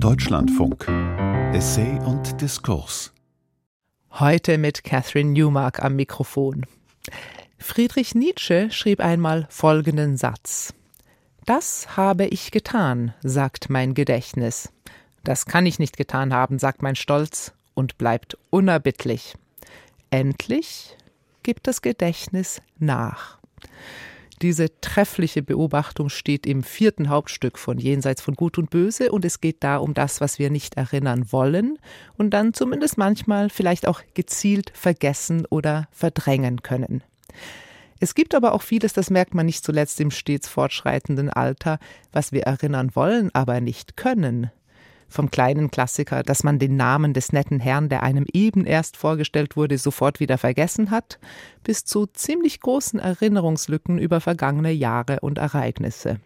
Deutschlandfunk. 0.00 0.86
Essay 1.52 1.98
und 2.06 2.40
Diskurs. 2.40 3.12
Heute 4.12 4.56
mit 4.56 4.84
Catherine 4.84 5.32
Newmark 5.32 5.82
am 5.82 5.96
Mikrofon. 5.96 6.66
Friedrich 7.58 8.14
Nietzsche 8.14 8.70
schrieb 8.70 9.00
einmal 9.00 9.48
folgenden 9.50 10.16
Satz. 10.16 10.72
Das 11.46 11.96
habe 11.96 12.26
ich 12.26 12.52
getan, 12.52 13.12
sagt 13.24 13.70
mein 13.70 13.94
Gedächtnis. 13.94 14.72
Das 15.24 15.46
kann 15.46 15.66
ich 15.66 15.80
nicht 15.80 15.96
getan 15.96 16.32
haben, 16.32 16.60
sagt 16.60 16.80
mein 16.80 16.94
Stolz 16.94 17.52
und 17.74 17.98
bleibt 17.98 18.38
unerbittlich. 18.50 19.34
Endlich 20.10 20.96
gibt 21.42 21.66
das 21.66 21.82
Gedächtnis 21.82 22.62
nach. 22.78 23.38
Diese 24.40 24.80
treffliche 24.80 25.42
Beobachtung 25.42 26.08
steht 26.08 26.46
im 26.46 26.62
vierten 26.62 27.08
Hauptstück 27.08 27.58
von 27.58 27.78
Jenseits 27.78 28.22
von 28.22 28.34
Gut 28.34 28.56
und 28.56 28.70
Böse 28.70 29.10
und 29.10 29.24
es 29.24 29.40
geht 29.40 29.64
da 29.64 29.78
um 29.78 29.94
das, 29.94 30.20
was 30.20 30.38
wir 30.38 30.50
nicht 30.50 30.76
erinnern 30.76 31.32
wollen 31.32 31.78
und 32.16 32.30
dann 32.30 32.54
zumindest 32.54 32.98
manchmal 32.98 33.50
vielleicht 33.50 33.88
auch 33.88 34.02
gezielt 34.14 34.70
vergessen 34.74 35.44
oder 35.46 35.88
verdrängen 35.90 36.62
können. 36.62 37.02
Es 38.00 38.14
gibt 38.14 38.36
aber 38.36 38.52
auch 38.52 38.62
vieles, 38.62 38.92
das 38.92 39.10
merkt 39.10 39.34
man 39.34 39.46
nicht 39.46 39.64
zuletzt 39.64 40.00
im 40.00 40.12
stets 40.12 40.48
fortschreitenden 40.48 41.30
Alter, 41.30 41.80
was 42.12 42.30
wir 42.30 42.42
erinnern 42.42 42.94
wollen, 42.94 43.34
aber 43.34 43.60
nicht 43.60 43.96
können. 43.96 44.52
Vom 45.08 45.30
kleinen 45.30 45.70
Klassiker, 45.70 46.22
dass 46.22 46.44
man 46.44 46.58
den 46.58 46.76
Namen 46.76 47.14
des 47.14 47.32
netten 47.32 47.60
Herrn, 47.60 47.88
der 47.88 48.02
einem 48.02 48.26
eben 48.32 48.66
erst 48.66 48.96
vorgestellt 48.96 49.56
wurde, 49.56 49.78
sofort 49.78 50.20
wieder 50.20 50.36
vergessen 50.36 50.90
hat, 50.90 51.18
bis 51.64 51.84
zu 51.84 52.06
ziemlich 52.06 52.60
großen 52.60 53.00
Erinnerungslücken 53.00 53.98
über 53.98 54.20
vergangene 54.20 54.72
Jahre 54.72 55.20
und 55.20 55.38
Ereignisse. 55.38 56.20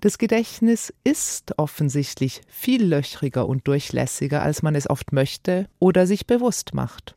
Das 0.00 0.18
Gedächtnis 0.18 0.92
ist 1.02 1.58
offensichtlich 1.58 2.42
viel 2.46 2.84
löchriger 2.84 3.48
und 3.48 3.66
durchlässiger, 3.66 4.42
als 4.42 4.62
man 4.62 4.74
es 4.74 4.90
oft 4.90 5.12
möchte 5.12 5.66
oder 5.78 6.06
sich 6.06 6.26
bewusst 6.26 6.74
macht. 6.74 7.16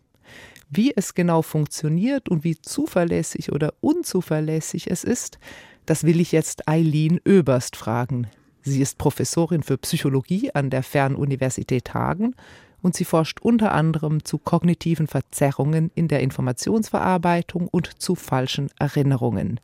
Wie 0.69 0.95
es 0.95 1.13
genau 1.13 1.41
funktioniert 1.41 2.29
und 2.29 2.45
wie 2.45 2.61
zuverlässig 2.61 3.51
oder 3.51 3.73
unzuverlässig 3.81 4.89
es 4.89 5.03
ist, 5.03 5.39
das 5.85 6.05
will 6.05 6.21
ich 6.21 6.31
jetzt 6.31 6.69
Eileen 6.69 7.19
Oeberst 7.27 7.75
fragen. 7.75 8.27
Sie 8.67 8.81
ist 8.81 8.97
Professorin 8.97 9.63
für 9.63 9.77
Psychologie 9.77 10.53
an 10.53 10.69
der 10.69 10.83
Fernuniversität 10.83 11.93
Hagen 11.93 12.35
und 12.81 12.97
sie 12.97 13.05
forscht 13.05 13.39
unter 13.41 13.71
anderem 13.71 14.25
zu 14.25 14.37
kognitiven 14.37 15.07
Verzerrungen 15.07 15.89
in 15.95 16.09
der 16.09 16.19
Informationsverarbeitung 16.19 17.69
und 17.69 18.01
zu 18.01 18.15
falschen 18.15 18.69
Erinnerungen. 18.77 19.61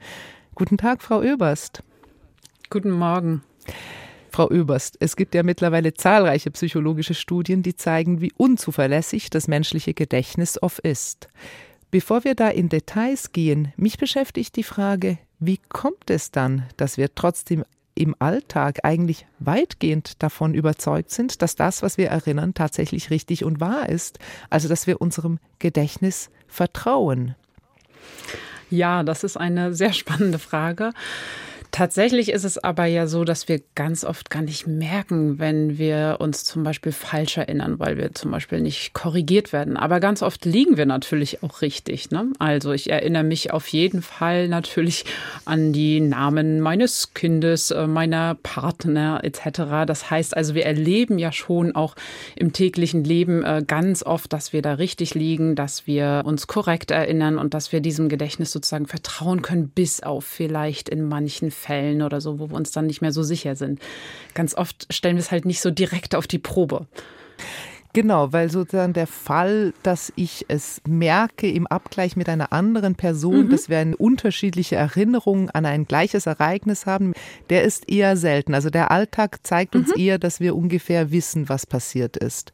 Guten 0.56 0.78
Tag, 0.78 1.02
Frau 1.02 1.20
Oeberst. 1.20 1.84
Guten 2.70 2.92
Morgen. 2.92 3.44
Frau 4.30 4.50
Oeberst, 4.50 4.96
es 5.02 5.18
gibt 5.18 5.36
ja 5.36 5.44
mittlerweile 5.44 5.94
zahlreiche 5.94 6.50
psychologische 6.52 7.14
Studien, 7.14 7.62
die 7.62 7.76
zeigen, 7.76 8.22
wie 8.22 8.32
unzuverlässig 8.38 9.30
das 9.30 9.50
menschliche 9.50 9.94
Gedächtnis 9.94 10.64
oft 10.64 10.80
ist. 10.80 11.28
Bevor 11.92 12.24
wir 12.24 12.36
da 12.36 12.48
in 12.48 12.70
Details 12.70 13.34
gehen, 13.34 13.74
mich 13.76 13.98
beschäftigt 13.98 14.56
die 14.56 14.64
Frage, 14.64 15.18
wie 15.40 15.60
kommt 15.68 16.10
es 16.10 16.32
dann, 16.32 16.64
dass 16.78 16.98
wir 16.98 17.14
trotzdem 17.14 17.66
im 17.96 18.16
Alltag 18.20 18.80
eigentlich 18.84 19.26
weitgehend 19.40 20.22
davon 20.24 20.54
überzeugt 20.54 21.12
sind, 21.12 21.42
dass 21.42 21.56
das, 21.56 21.84
was 21.84 21.98
wir 21.98 22.10
erinnern, 22.10 22.54
tatsächlich 22.54 23.10
richtig 23.10 23.44
und 23.44 23.60
wahr 23.60 23.90
ist. 23.90 24.20
Also 24.50 24.68
dass 24.68 24.88
wir 24.88 25.02
unserem 25.02 25.40
Gedächtnis 25.60 26.30
vertrauen. 26.48 27.36
Ja, 28.70 29.04
das 29.04 29.24
ist 29.24 29.38
eine 29.38 29.74
sehr 29.74 29.94
spannende 29.94 30.40
Frage. 30.40 30.92
Tatsächlich 31.74 32.30
ist 32.30 32.44
es 32.44 32.60
aber 32.60 32.86
ja 32.86 33.08
so, 33.08 33.24
dass 33.24 33.48
wir 33.48 33.60
ganz 33.74 34.06
oft 34.06 34.30
gar 34.30 34.44
nicht 34.44 34.68
merken, 34.68 35.40
wenn 35.40 35.80
wir 35.80 36.18
uns 36.20 36.44
zum 36.44 36.64
Beispiel 36.64 36.92
falsch 36.92 37.38
erinnern, 37.38 37.80
weil 37.80 37.98
wir 37.98 38.14
zum 38.14 38.30
Beispiel 38.30 38.62
nicht 38.62 38.94
korrigiert 38.94 39.52
werden. 39.54 39.76
Aber 39.76 40.00
ganz 40.00 40.22
oft 40.22 40.46
liegen 40.46 40.78
wir 40.78 40.86
natürlich 40.86 41.42
auch 41.42 41.64
richtig. 41.64 42.12
Ne? 42.12 42.32
Also 42.38 42.74
ich 42.74 42.92
erinnere 42.92 43.24
mich 43.24 43.52
auf 43.54 43.68
jeden 43.70 44.04
Fall 44.04 44.50
natürlich 44.50 45.06
an 45.46 45.74
die 45.74 46.00
Namen 46.00 46.62
meines 46.62 47.16
Kindes, 47.16 47.72
äh, 47.72 47.88
meiner 47.88 48.36
Partner 48.36 49.22
etc. 49.24 49.88
Das 49.88 50.12
heißt 50.12 50.38
also, 50.38 50.54
wir 50.54 50.68
erleben 50.68 51.18
ja 51.18 51.32
schon 51.32 51.76
auch 51.76 51.96
im 52.36 52.54
täglichen 52.54 53.04
Leben 53.04 53.44
äh, 53.44 53.64
ganz 53.66 54.04
oft, 54.04 54.32
dass 54.32 54.54
wir 54.54 54.62
da 54.62 54.74
richtig 54.74 55.16
liegen, 55.16 55.56
dass 55.56 55.88
wir 55.88 56.22
uns 56.24 56.46
korrekt 56.46 56.92
erinnern 56.92 57.40
und 57.40 57.56
dass 57.56 57.72
wir 57.72 57.82
diesem 57.82 58.10
Gedächtnis 58.10 58.52
sozusagen 58.52 58.86
vertrauen 58.86 59.42
können, 59.42 59.70
bis 59.70 60.04
auf 60.04 60.24
vielleicht 60.24 60.88
in 60.88 61.08
manchen 61.08 61.50
Fällen 61.50 61.63
Fällen 61.64 62.02
oder 62.02 62.22
so, 62.22 62.40
wo 62.40 62.50
wir 62.50 62.56
uns 62.56 62.72
dann 62.72 62.88
nicht 62.88 63.02
mehr 63.02 63.12
so 63.12 63.24
sicher 63.24 63.56
sind. 63.56 63.80
Ganz 64.34 64.56
oft 64.56 64.88
stellen 64.94 65.16
wir 65.16 65.22
es 65.22 65.32
halt 65.32 65.46
nicht 65.46 65.62
so 65.62 65.72
direkt 65.72 66.16
auf 66.16 66.28
die 66.28 66.40
Probe. 66.40 66.88
Genau, 67.94 68.34
weil 68.34 68.50
sozusagen 68.50 68.94
der 68.94 69.06
Fall, 69.06 69.72
dass 69.84 70.12
ich 70.16 70.46
es 70.48 70.82
merke 70.88 71.48
im 71.48 71.68
Abgleich 71.68 72.16
mit 72.16 72.28
einer 72.28 72.52
anderen 72.52 72.96
Person, 72.96 73.46
mhm. 73.46 73.50
dass 73.52 73.70
wir 73.70 73.78
eine 73.78 73.96
unterschiedliche 73.96 74.76
Erinnerung 74.76 75.52
an 75.52 75.68
ein 75.68 75.86
gleiches 75.86 76.26
Ereignis 76.26 76.88
haben, 76.88 77.14
der 77.52 77.64
ist 77.64 77.88
eher 77.88 78.18
selten. 78.18 78.56
Also 78.56 78.72
der 78.72 78.90
Alltag 78.90 79.40
zeigt 79.44 79.76
uns 79.76 79.90
mhm. 79.90 80.02
eher, 80.02 80.18
dass 80.18 80.40
wir 80.40 80.56
ungefähr 80.56 81.12
wissen, 81.12 81.50
was 81.50 81.68
passiert 81.68 82.18
ist. 82.18 82.52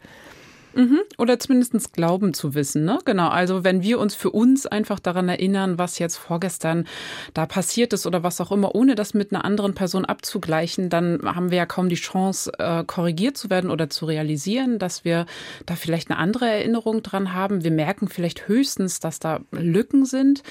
Mhm. 0.73 0.99
Oder 1.17 1.39
zumindest 1.39 1.93
glauben 1.93 2.33
zu 2.33 2.53
wissen. 2.53 2.85
Ne? 2.85 2.99
Genau. 3.05 3.29
Also 3.29 3.63
wenn 3.63 3.81
wir 3.81 3.99
uns 3.99 4.15
für 4.15 4.31
uns 4.31 4.65
einfach 4.65 4.99
daran 4.99 5.29
erinnern, 5.29 5.77
was 5.77 5.99
jetzt 5.99 6.17
vorgestern 6.17 6.85
da 7.33 7.45
passiert 7.45 7.93
ist 7.93 8.05
oder 8.05 8.23
was 8.23 8.39
auch 8.39 8.51
immer, 8.51 8.75
ohne 8.75 8.95
das 8.95 9.13
mit 9.13 9.33
einer 9.33 9.45
anderen 9.45 9.73
Person 9.73 10.05
abzugleichen, 10.05 10.89
dann 10.89 11.19
haben 11.23 11.51
wir 11.51 11.57
ja 11.57 11.65
kaum 11.65 11.89
die 11.89 11.95
Chance, 11.95 12.51
äh, 12.59 12.83
korrigiert 12.85 13.37
zu 13.37 13.49
werden 13.49 13.71
oder 13.71 13.89
zu 13.89 14.05
realisieren, 14.05 14.79
dass 14.79 15.03
wir 15.03 15.25
da 15.65 15.75
vielleicht 15.75 16.09
eine 16.09 16.19
andere 16.19 16.47
Erinnerung 16.47 17.03
dran 17.03 17.33
haben. 17.33 17.63
Wir 17.63 17.71
merken 17.71 18.07
vielleicht 18.07 18.47
höchstens, 18.47 18.99
dass 18.99 19.19
da 19.19 19.39
Lücken 19.51 20.05
sind. 20.05 20.43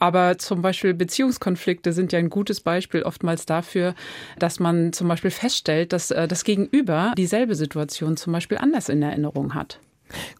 Aber 0.00 0.38
zum 0.38 0.62
Beispiel 0.62 0.94
Beziehungskonflikte 0.94 1.92
sind 1.92 2.12
ja 2.12 2.18
ein 2.18 2.30
gutes 2.30 2.60
Beispiel 2.60 3.02
oftmals 3.02 3.44
dafür, 3.44 3.94
dass 4.38 4.58
man 4.58 4.94
zum 4.94 5.08
Beispiel 5.08 5.30
feststellt, 5.30 5.92
dass 5.92 6.10
äh, 6.10 6.26
das 6.26 6.44
Gegenüber 6.44 7.12
dieselbe 7.16 7.54
Situation 7.54 8.16
zum 8.16 8.32
Beispiel 8.32 8.56
anders 8.56 8.88
in 8.88 9.02
Erinnerung 9.02 9.54
hat. 9.54 9.59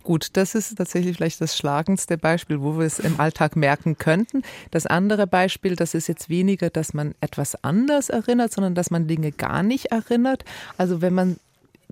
Gut, 0.03 0.29
das 0.35 0.55
ist 0.55 0.77
tatsächlich 0.77 1.17
vielleicht 1.17 1.41
das 1.41 1.57
schlagendste 1.57 2.19
Beispiel, 2.19 2.61
wo 2.61 2.79
wir 2.79 2.87
es 2.87 2.99
im 2.99 3.21
Alltag 3.21 3.57
merken 3.57 3.99
könnten. 3.99 4.43
Das 4.71 4.87
andere 4.87 5.27
Beispiel, 5.27 5.77
das 5.77 5.95
ist 5.95 6.09
jetzt 6.09 6.29
weniger, 6.29 6.71
dass 6.71 6.95
man 6.95 7.15
etwas 7.21 7.63
anders 7.63 8.09
erinnert, 8.09 8.53
sondern 8.53 8.75
dass 8.75 8.91
man 8.91 9.07
Dinge 9.07 9.33
gar 9.33 9.63
nicht 9.63 9.87
erinnert. 9.87 10.45
Also 10.77 11.01
wenn 11.01 11.15
man 11.15 11.37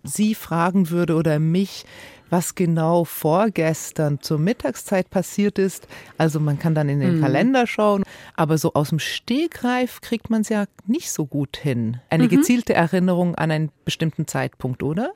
Sie 0.04 0.34
fragen 0.34 0.90
würde 0.90 1.16
oder 1.16 1.40
mich, 1.40 1.84
was 2.30 2.54
genau 2.54 3.04
vorgestern 3.04 4.20
zur 4.20 4.38
Mittagszeit 4.38 5.10
passiert 5.10 5.58
ist. 5.58 5.88
Also 6.18 6.40
man 6.40 6.58
kann 6.58 6.74
dann 6.74 6.88
in 6.88 7.00
den 7.00 7.16
mhm. 7.16 7.20
Kalender 7.22 7.66
schauen, 7.66 8.02
aber 8.36 8.58
so 8.58 8.74
aus 8.74 8.90
dem 8.90 8.98
Stegreif 8.98 10.00
kriegt 10.00 10.30
man 10.30 10.42
es 10.42 10.48
ja 10.48 10.66
nicht 10.86 11.10
so 11.10 11.26
gut 11.26 11.56
hin. 11.56 11.98
Eine 12.10 12.24
mhm. 12.24 12.28
gezielte 12.28 12.74
Erinnerung 12.74 13.34
an 13.34 13.50
einen 13.50 13.70
bestimmten 13.84 14.26
Zeitpunkt, 14.26 14.82
oder? 14.82 15.12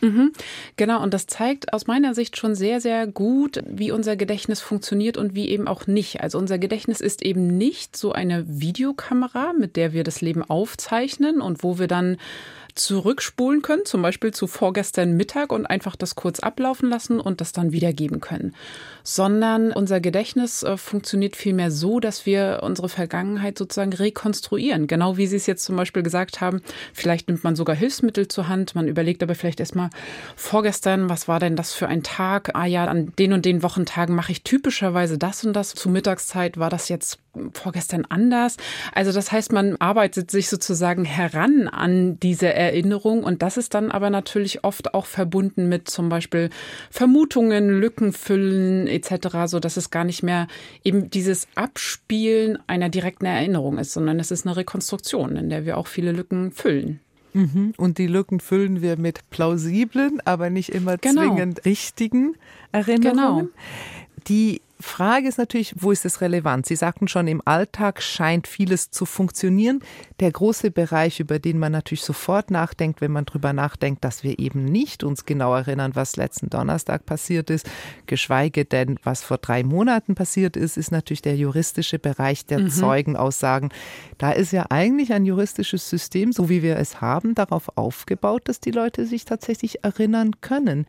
Mhm. 0.00 0.32
Genau, 0.76 1.02
und 1.02 1.12
das 1.14 1.26
zeigt 1.26 1.72
aus 1.72 1.86
meiner 1.86 2.14
Sicht 2.14 2.36
schon 2.36 2.54
sehr, 2.54 2.80
sehr 2.80 3.06
gut, 3.06 3.62
wie 3.66 3.90
unser 3.90 4.16
Gedächtnis 4.16 4.60
funktioniert 4.60 5.16
und 5.16 5.34
wie 5.34 5.48
eben 5.48 5.66
auch 5.66 5.86
nicht. 5.86 6.20
Also 6.20 6.38
unser 6.38 6.58
Gedächtnis 6.58 7.00
ist 7.00 7.22
eben 7.22 7.58
nicht 7.58 7.96
so 7.96 8.12
eine 8.12 8.44
Videokamera, 8.48 9.52
mit 9.52 9.76
der 9.76 9.92
wir 9.92 10.04
das 10.04 10.20
Leben 10.20 10.42
aufzeichnen 10.42 11.40
und 11.40 11.62
wo 11.62 11.78
wir 11.78 11.88
dann 11.88 12.16
zurückspulen 12.78 13.62
können, 13.62 13.84
zum 13.84 14.02
Beispiel 14.02 14.32
zu 14.32 14.46
vorgestern 14.46 15.16
Mittag 15.16 15.52
und 15.52 15.66
einfach 15.66 15.96
das 15.96 16.14
kurz 16.14 16.40
ablaufen 16.40 16.88
lassen 16.88 17.20
und 17.20 17.40
das 17.40 17.52
dann 17.52 17.72
wiedergeben 17.72 18.20
können. 18.20 18.54
Sondern 19.02 19.72
unser 19.72 20.00
Gedächtnis 20.00 20.62
äh, 20.62 20.76
funktioniert 20.76 21.36
vielmehr 21.36 21.70
so, 21.70 22.00
dass 22.00 22.26
wir 22.26 22.60
unsere 22.62 22.88
Vergangenheit 22.88 23.58
sozusagen 23.58 23.92
rekonstruieren. 23.92 24.86
Genau 24.86 25.16
wie 25.16 25.26
Sie 25.26 25.36
es 25.36 25.46
jetzt 25.46 25.64
zum 25.64 25.76
Beispiel 25.76 26.02
gesagt 26.02 26.40
haben, 26.40 26.60
vielleicht 26.92 27.28
nimmt 27.28 27.44
man 27.44 27.56
sogar 27.56 27.76
Hilfsmittel 27.76 28.28
zur 28.28 28.48
Hand, 28.48 28.74
man 28.74 28.88
überlegt 28.88 29.22
aber 29.22 29.34
vielleicht 29.34 29.60
erstmal 29.60 29.90
vorgestern, 30.36 31.08
was 31.08 31.28
war 31.28 31.40
denn 31.40 31.56
das 31.56 31.74
für 31.74 31.88
ein 31.88 32.02
Tag? 32.02 32.54
Ah 32.54 32.66
ja, 32.66 32.84
an 32.86 33.12
den 33.18 33.32
und 33.32 33.44
den 33.44 33.62
Wochentagen 33.62 34.14
mache 34.14 34.32
ich 34.32 34.42
typischerweise 34.42 35.18
das 35.18 35.44
und 35.44 35.52
das. 35.54 35.74
Zu 35.74 35.88
Mittagszeit 35.88 36.58
war 36.58 36.70
das 36.70 36.88
jetzt 36.88 37.18
vorgestern 37.52 38.04
anders. 38.08 38.56
Also 38.94 39.12
das 39.12 39.32
heißt, 39.32 39.52
man 39.52 39.76
arbeitet 39.76 40.30
sich 40.30 40.48
sozusagen 40.48 41.04
heran 41.04 41.68
an 41.68 42.18
diese 42.20 42.52
Erinnerung 42.52 43.24
und 43.24 43.42
das 43.42 43.56
ist 43.56 43.74
dann 43.74 43.90
aber 43.90 44.10
natürlich 44.10 44.64
oft 44.64 44.94
auch 44.94 45.06
verbunden 45.06 45.68
mit 45.68 45.88
zum 45.88 46.08
Beispiel 46.08 46.50
Vermutungen, 46.90 47.80
Lückenfüllen 47.80 48.86
etc., 48.86 49.46
so 49.46 49.60
dass 49.60 49.76
es 49.76 49.90
gar 49.90 50.04
nicht 50.04 50.22
mehr 50.22 50.46
eben 50.84 51.10
dieses 51.10 51.48
Abspielen 51.54 52.58
einer 52.66 52.88
direkten 52.88 53.26
Erinnerung 53.26 53.78
ist, 53.78 53.92
sondern 53.92 54.20
es 54.20 54.30
ist 54.30 54.46
eine 54.46 54.56
Rekonstruktion, 54.56 55.36
in 55.36 55.50
der 55.50 55.64
wir 55.64 55.78
auch 55.78 55.86
viele 55.86 56.12
Lücken 56.12 56.52
füllen. 56.52 57.00
Mhm. 57.32 57.74
Und 57.76 57.98
die 57.98 58.06
Lücken 58.06 58.40
füllen 58.40 58.82
wir 58.82 58.98
mit 58.98 59.30
plausiblen, 59.30 60.20
aber 60.24 60.50
nicht 60.50 60.70
immer 60.70 60.96
genau. 60.96 61.34
zwingend 61.34 61.64
richtigen 61.64 62.34
Erinnerungen. 62.72 63.46
Genau. 63.46 63.48
Die 64.26 64.60
Frage 64.80 65.26
ist 65.26 65.38
natürlich, 65.38 65.74
wo 65.76 65.90
ist 65.90 66.04
es 66.04 66.20
relevant? 66.20 66.66
Sie 66.66 66.76
sagten 66.76 67.08
schon, 67.08 67.26
im 67.26 67.42
Alltag 67.44 68.00
scheint 68.00 68.46
vieles 68.46 68.90
zu 68.90 69.06
funktionieren. 69.06 69.80
Der 70.20 70.30
große 70.30 70.70
Bereich, 70.70 71.18
über 71.18 71.40
den 71.40 71.58
man 71.58 71.72
natürlich 71.72 72.02
sofort 72.02 72.52
nachdenkt, 72.52 73.00
wenn 73.00 73.10
man 73.10 73.24
darüber 73.24 73.52
nachdenkt, 73.52 74.04
dass 74.04 74.22
wir 74.22 74.38
eben 74.38 74.64
nicht 74.64 75.02
uns 75.02 75.24
genau 75.24 75.54
erinnern, 75.54 75.92
was 75.94 76.16
letzten 76.16 76.48
Donnerstag 76.48 77.06
passiert 77.06 77.50
ist, 77.50 77.68
geschweige 78.06 78.64
denn, 78.64 79.00
was 79.02 79.22
vor 79.22 79.38
drei 79.38 79.64
Monaten 79.64 80.14
passiert 80.14 80.56
ist, 80.56 80.76
ist 80.76 80.92
natürlich 80.92 81.22
der 81.22 81.36
juristische 81.36 81.98
Bereich 81.98 82.46
der 82.46 82.60
mhm. 82.60 82.70
Zeugenaussagen. 82.70 83.70
Da 84.16 84.30
ist 84.30 84.52
ja 84.52 84.66
eigentlich 84.70 85.12
ein 85.12 85.26
juristisches 85.26 85.90
System, 85.90 86.30
so 86.32 86.48
wie 86.48 86.62
wir 86.62 86.76
es 86.76 87.00
haben, 87.00 87.34
darauf 87.34 87.76
aufgebaut, 87.76 88.42
dass 88.44 88.60
die 88.60 88.70
Leute 88.70 89.06
sich 89.06 89.24
tatsächlich 89.24 89.82
erinnern 89.82 90.40
können. 90.40 90.86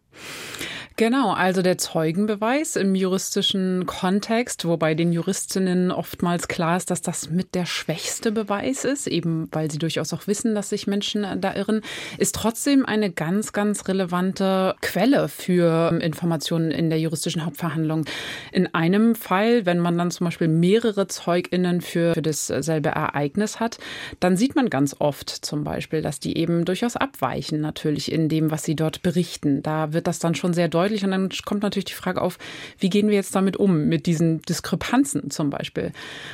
Genau, 1.00 1.32
also 1.32 1.62
der 1.62 1.78
Zeugenbeweis 1.78 2.76
im 2.76 2.94
juristischen 2.94 3.79
Kontext, 3.86 4.66
wobei 4.66 4.96
den 4.96 5.12
Juristinnen 5.12 5.92
oftmals 5.92 6.48
klar 6.48 6.78
ist, 6.78 6.92
dass 6.92 7.02
das 7.02 7.30
mit 7.30 7.56
der 7.56 7.66
schwächste 7.66 8.32
Beweis 8.32 8.86
ist, 8.86 9.08
eben 9.08 9.48
weil 9.52 9.70
sie 9.72 9.78
durchaus 9.78 10.14
auch 10.14 10.28
wissen, 10.28 10.56
dass 10.56 10.70
sich 10.70 10.88
Menschen 10.88 11.26
da 11.42 11.56
irren, 11.56 11.82
ist 12.18 12.36
trotzdem 12.36 12.86
eine 12.86 13.12
ganz, 13.12 13.54
ganz 13.54 13.88
relevante 13.88 14.76
Quelle 14.82 15.28
für 15.28 16.00
Informationen 16.02 16.72
in 16.72 16.90
der 16.90 17.00
juristischen 17.00 17.46
Hauptverhandlung. 17.46 18.06
In 18.52 18.74
einem 18.74 19.16
Fall, 19.16 19.66
wenn 19.66 19.80
man 19.80 19.98
dann 19.98 20.12
zum 20.12 20.26
Beispiel 20.26 20.48
mehrere 20.48 21.08
ZeugInnen 21.08 21.82
für, 21.82 22.14
für 22.14 22.22
dasselbe 22.22 22.90
Ereignis 22.90 23.60
hat, 23.60 23.78
dann 24.20 24.38
sieht 24.38 24.56
man 24.56 24.70
ganz 24.70 24.96
oft 25.00 25.30
zum 25.30 25.64
Beispiel, 25.64 26.02
dass 26.02 26.20
die 26.20 26.38
eben 26.38 26.66
durchaus 26.66 26.96
abweichen, 26.96 27.62
natürlich 27.62 28.12
in 28.12 28.30
dem, 28.30 28.52
was 28.52 28.64
sie 28.64 28.76
dort 28.76 29.02
berichten. 29.02 29.62
Da 29.62 29.94
wird 29.94 30.08
das 30.08 30.20
dann 30.20 30.36
schon 30.36 30.54
sehr 30.54 30.68
deutlich. 30.68 31.04
Und 31.04 31.12
dann 31.12 31.30
kommt 31.46 31.64
natürlich 31.64 31.86
die 31.86 31.94
Frage 31.94 32.22
auf, 32.22 32.38
wie 32.78 32.90
gehen 32.90 33.08
wir 33.08 33.16
jetzt 33.16 33.36
damit 33.36 33.58
um, 33.58 33.69
mit 33.70 34.06
diesen 34.06 34.42
Diskrepanzen 34.44 35.32
zum 35.32 35.50
Beispiel. 35.50 35.92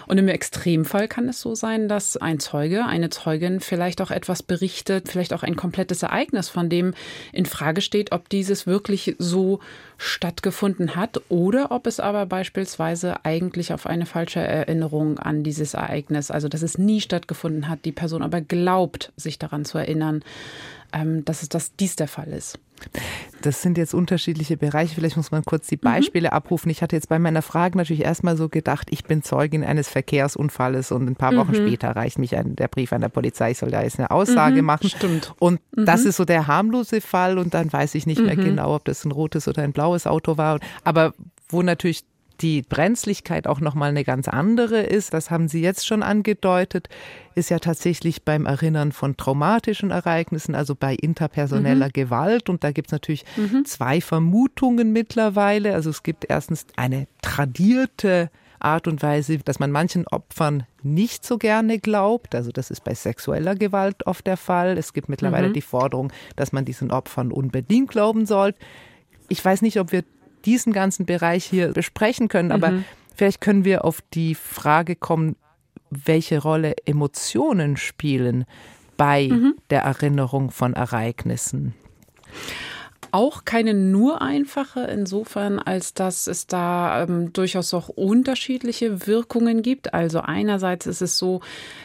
Und 0.07 0.17
im 0.17 0.27
Extremfall 0.27 1.07
kann 1.07 1.29
es 1.29 1.41
so 1.41 1.55
sein, 1.55 1.87
dass 1.87 2.17
ein 2.17 2.39
Zeuge, 2.39 2.85
eine 2.85 3.09
Zeugin 3.09 3.59
vielleicht 3.59 4.01
auch 4.01 4.11
etwas 4.11 4.43
berichtet, 4.43 5.09
vielleicht 5.09 5.33
auch 5.33 5.43
ein 5.43 5.55
komplettes 5.55 6.03
Ereignis, 6.03 6.49
von 6.49 6.69
dem 6.69 6.93
in 7.31 7.45
Frage 7.45 7.81
steht, 7.81 8.11
ob 8.11 8.29
dieses 8.29 8.67
wirklich 8.67 9.15
so 9.19 9.59
stattgefunden 9.97 10.95
hat 10.95 11.21
oder 11.29 11.71
ob 11.71 11.87
es 11.87 11.99
aber 11.99 12.25
beispielsweise 12.25 13.25
eigentlich 13.25 13.73
auf 13.73 13.85
eine 13.85 14.05
falsche 14.05 14.39
Erinnerung 14.39 15.19
an 15.19 15.43
dieses 15.43 15.73
Ereignis, 15.73 16.31
also 16.31 16.49
dass 16.49 16.61
es 16.61 16.77
nie 16.77 17.01
stattgefunden 17.01 17.69
hat, 17.69 17.85
die 17.85 17.91
Person 17.91 18.21
aber 18.21 18.41
glaubt, 18.41 19.13
sich 19.15 19.39
daran 19.39 19.65
zu 19.65 19.77
erinnern, 19.77 20.23
ähm, 20.93 21.23
dass 21.25 21.43
es 21.43 21.49
das 21.49 21.75
dies 21.75 21.95
der 21.95 22.07
Fall 22.07 22.27
ist. 22.27 22.59
Das 23.41 23.61
sind 23.61 23.77
jetzt 23.77 23.93
unterschiedliche 23.93 24.57
Bereiche. 24.57 24.95
Vielleicht 24.95 25.17
muss 25.17 25.31
man 25.31 25.43
kurz 25.43 25.67
die 25.67 25.75
mhm. 25.75 25.81
Beispiele 25.81 26.29
mhm. 26.29 26.33
abrufen. 26.33 26.69
Ich 26.71 26.81
hatte 26.81 26.95
jetzt 26.95 27.09
bei 27.09 27.19
meiner 27.19 27.41
Frage 27.41 27.77
natürlich 27.77 28.03
erstmal 28.03 28.37
so 28.37 28.49
gedacht, 28.49 28.87
ich 28.89 29.03
bin 29.03 29.23
Zeugin 29.23 29.63
eines 29.63 29.87
Verkehrsunfalles 29.87 30.91
und 30.91 31.07
ein 31.07 31.15
paar 31.15 31.35
Wochen 31.35 31.51
mhm. 31.51 31.67
später 31.67 31.95
reicht 31.95 32.17
mich 32.17 32.35
ein, 32.35 32.55
der 32.55 32.67
Brief 32.67 32.91
an 32.93 33.01
der 33.01 33.09
Polizei, 33.09 33.51
ich 33.51 33.57
soll 33.57 33.71
da 33.71 33.83
jetzt 33.83 33.99
eine 33.99 34.11
Aussage 34.11 34.61
mhm. 34.61 34.65
machen. 34.65 34.89
Stimmt. 34.89 35.33
Und 35.39 35.59
das 35.71 36.03
mhm. 36.03 36.09
ist 36.09 36.17
so 36.17 36.25
der 36.25 36.47
harmlose 36.47 37.01
Fall 37.01 37.37
und 37.37 37.53
dann 37.53 37.71
weiß 37.71 37.95
ich 37.95 38.05
nicht 38.05 38.21
mehr 38.21 38.37
mhm. 38.37 38.43
genau, 38.43 38.75
ob 38.75 38.85
das 38.85 39.05
ein 39.05 39.11
rotes 39.11 39.47
oder 39.47 39.63
ein 39.63 39.73
blaues 39.73 40.07
Auto 40.07 40.37
war. 40.37 40.59
Aber 40.83 41.13
wo 41.49 41.61
natürlich 41.61 42.03
die 42.41 42.61
Brenzlichkeit 42.61 43.47
auch 43.47 43.59
nochmal 43.59 43.89
eine 43.89 44.03
ganz 44.03 44.27
andere 44.27 44.81
ist, 44.81 45.13
das 45.13 45.31
haben 45.31 45.47
Sie 45.47 45.61
jetzt 45.61 45.85
schon 45.85 46.03
angedeutet, 46.03 46.89
ist 47.35 47.49
ja 47.49 47.59
tatsächlich 47.59 48.23
beim 48.23 48.45
Erinnern 48.45 48.91
von 48.91 49.17
traumatischen 49.17 49.91
Ereignissen, 49.91 50.55
also 50.55 50.75
bei 50.75 50.95
interpersoneller 50.95 51.87
mhm. 51.87 51.93
Gewalt. 51.93 52.49
Und 52.49 52.63
da 52.63 52.71
gibt 52.71 52.87
es 52.87 52.91
natürlich 52.91 53.25
mhm. 53.35 53.65
zwei 53.65 54.01
Vermutungen 54.01 54.93
mittlerweile. 54.93 55.73
Also 55.73 55.89
es 55.89 56.03
gibt 56.03 56.25
erstens 56.29 56.65
eine 56.75 57.07
tradierte 57.21 58.29
Art 58.59 58.87
und 58.87 59.01
Weise, 59.03 59.37
dass 59.37 59.59
man 59.59 59.71
manchen 59.71 60.07
Opfern 60.07 60.63
nicht 60.81 61.25
so 61.25 61.37
gerne 61.37 61.79
glaubt. 61.79 62.35
Also 62.35 62.51
das 62.51 62.71
ist 62.71 62.83
bei 62.83 62.95
sexueller 62.95 63.55
Gewalt 63.55 64.07
oft 64.07 64.25
der 64.25 64.37
Fall. 64.37 64.77
Es 64.77 64.93
gibt 64.93 65.09
mittlerweile 65.09 65.49
mhm. 65.49 65.53
die 65.53 65.61
Forderung, 65.61 66.11
dass 66.35 66.51
man 66.51 66.65
diesen 66.65 66.91
Opfern 66.91 67.31
unbedingt 67.31 67.89
glauben 67.89 68.25
soll. 68.25 68.55
Ich 69.27 69.43
weiß 69.43 69.61
nicht, 69.61 69.79
ob 69.79 69.91
wir 69.91 70.03
diesen 70.45 70.73
ganzen 70.73 71.05
Bereich 71.05 71.45
hier 71.45 71.69
besprechen 71.69 72.27
können, 72.27 72.51
aber 72.51 72.71
mhm. 72.71 72.85
vielleicht 73.15 73.41
können 73.41 73.65
wir 73.65 73.85
auf 73.85 74.01
die 74.13 74.35
Frage 74.35 74.95
kommen, 74.95 75.35
welche 75.89 76.41
Rolle 76.41 76.75
Emotionen 76.85 77.77
spielen 77.77 78.45
bei 78.97 79.27
mhm. 79.29 79.55
der 79.69 79.81
Erinnerung 79.81 80.51
von 80.51 80.73
Ereignissen 80.73 81.73
auch 83.15 83.45
keine 83.45 83.73
nur 83.73 84.21
einfache, 84.21 84.81
insofern, 84.81 85.57
als 85.57 85.93
dass 85.93 86.27
es 86.27 86.47
da 86.47 87.03
ähm, 87.03 87.31
durchaus 87.31 87.73
auch 87.73 87.87
unterschiedliche 87.87 89.07
Wirkungen 89.07 89.61
gibt. 89.61 89.93
Also 89.93 90.19
einerseits 90.19 90.85
ist 90.85 91.01
es 91.01 91.17
so, 91.17 91.39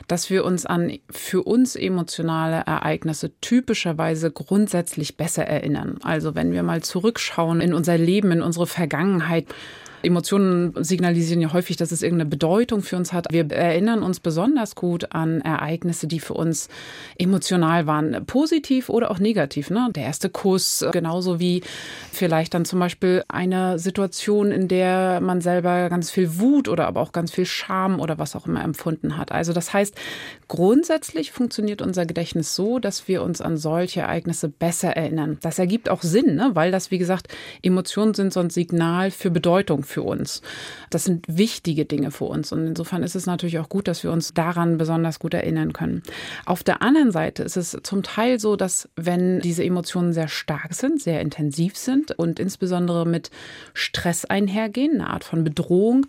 dass 0.08 0.28
wir 0.28 0.44
uns 0.44 0.66
an 0.66 0.98
für 1.08 1.44
uns 1.44 1.76
emotionale 1.76 2.64
Ereignisse 2.66 3.30
typischerweise 3.40 4.32
grundsätzlich 4.32 5.16
besser 5.16 5.44
erinnern. 5.46 5.98
Also 6.02 6.34
wenn 6.34 6.50
wir 6.50 6.64
mal 6.64 6.82
zurückschauen 6.82 7.60
in 7.60 7.74
unser 7.74 7.96
Leben, 7.96 8.32
in 8.32 8.42
unsere 8.42 8.66
Vergangenheit, 8.66 9.46
Emotionen 10.02 10.72
signalisieren 10.82 11.40
ja 11.40 11.52
häufig, 11.52 11.76
dass 11.76 11.92
es 11.92 12.02
irgendeine 12.02 12.30
Bedeutung 12.30 12.82
für 12.82 12.96
uns 12.96 13.12
hat. 13.12 13.26
Wir 13.30 13.50
erinnern 13.50 14.02
uns 14.02 14.20
besonders 14.20 14.74
gut 14.74 15.12
an 15.12 15.40
Ereignisse, 15.40 16.06
die 16.06 16.20
für 16.20 16.34
uns 16.34 16.68
emotional 17.18 17.86
waren, 17.86 18.24
positiv 18.26 18.88
oder 18.88 19.10
auch 19.10 19.18
negativ. 19.18 19.70
Ne? 19.70 19.88
Der 19.94 20.04
erste 20.04 20.30
Kuss, 20.30 20.84
genauso 20.92 21.40
wie 21.40 21.62
vielleicht 22.12 22.54
dann 22.54 22.64
zum 22.64 22.78
Beispiel 22.78 23.24
eine 23.28 23.78
Situation, 23.78 24.52
in 24.52 24.68
der 24.68 25.20
man 25.20 25.40
selber 25.40 25.88
ganz 25.90 26.10
viel 26.10 26.38
Wut 26.38 26.68
oder 26.68 26.86
aber 26.86 27.00
auch 27.00 27.12
ganz 27.12 27.32
viel 27.32 27.46
Scham 27.46 28.00
oder 28.00 28.18
was 28.18 28.36
auch 28.36 28.46
immer 28.46 28.64
empfunden 28.64 29.16
hat. 29.16 29.32
Also 29.32 29.52
das 29.52 29.72
heißt, 29.72 29.94
grundsätzlich 30.48 31.30
funktioniert 31.30 31.82
unser 31.82 32.06
Gedächtnis 32.06 32.54
so, 32.54 32.78
dass 32.78 33.08
wir 33.08 33.22
uns 33.22 33.40
an 33.40 33.56
solche 33.56 34.00
Ereignisse 34.00 34.48
besser 34.48 34.96
erinnern. 34.96 35.38
Das 35.42 35.58
ergibt 35.58 35.88
auch 35.88 36.02
Sinn, 36.02 36.36
ne? 36.36 36.50
weil 36.54 36.70
das, 36.70 36.90
wie 36.90 36.98
gesagt, 36.98 37.28
Emotionen 37.62 38.14
sind 38.14 38.32
so 38.32 38.40
ein 38.40 38.50
Signal 38.50 39.10
für 39.10 39.30
Bedeutung 39.30 39.84
für 39.90 40.02
uns. 40.02 40.40
Das 40.88 41.04
sind 41.04 41.26
wichtige 41.28 41.84
Dinge 41.84 42.10
für 42.10 42.24
uns. 42.24 42.52
Und 42.52 42.66
insofern 42.66 43.02
ist 43.02 43.14
es 43.14 43.26
natürlich 43.26 43.58
auch 43.58 43.68
gut, 43.68 43.88
dass 43.88 44.02
wir 44.02 44.12
uns 44.12 44.32
daran 44.32 44.78
besonders 44.78 45.18
gut 45.18 45.34
erinnern 45.34 45.72
können. 45.72 46.02
Auf 46.46 46.62
der 46.62 46.82
anderen 46.82 47.12
Seite 47.12 47.42
ist 47.42 47.56
es 47.56 47.76
zum 47.82 48.02
Teil 48.02 48.40
so, 48.40 48.56
dass 48.56 48.88
wenn 48.96 49.40
diese 49.40 49.64
Emotionen 49.64 50.12
sehr 50.12 50.28
stark 50.28 50.74
sind, 50.74 51.02
sehr 51.02 51.20
intensiv 51.20 51.76
sind 51.76 52.12
und 52.12 52.40
insbesondere 52.40 53.06
mit 53.06 53.30
Stress 53.74 54.24
einhergehen, 54.24 55.00
eine 55.00 55.10
Art 55.10 55.24
von 55.24 55.44
Bedrohung, 55.44 56.06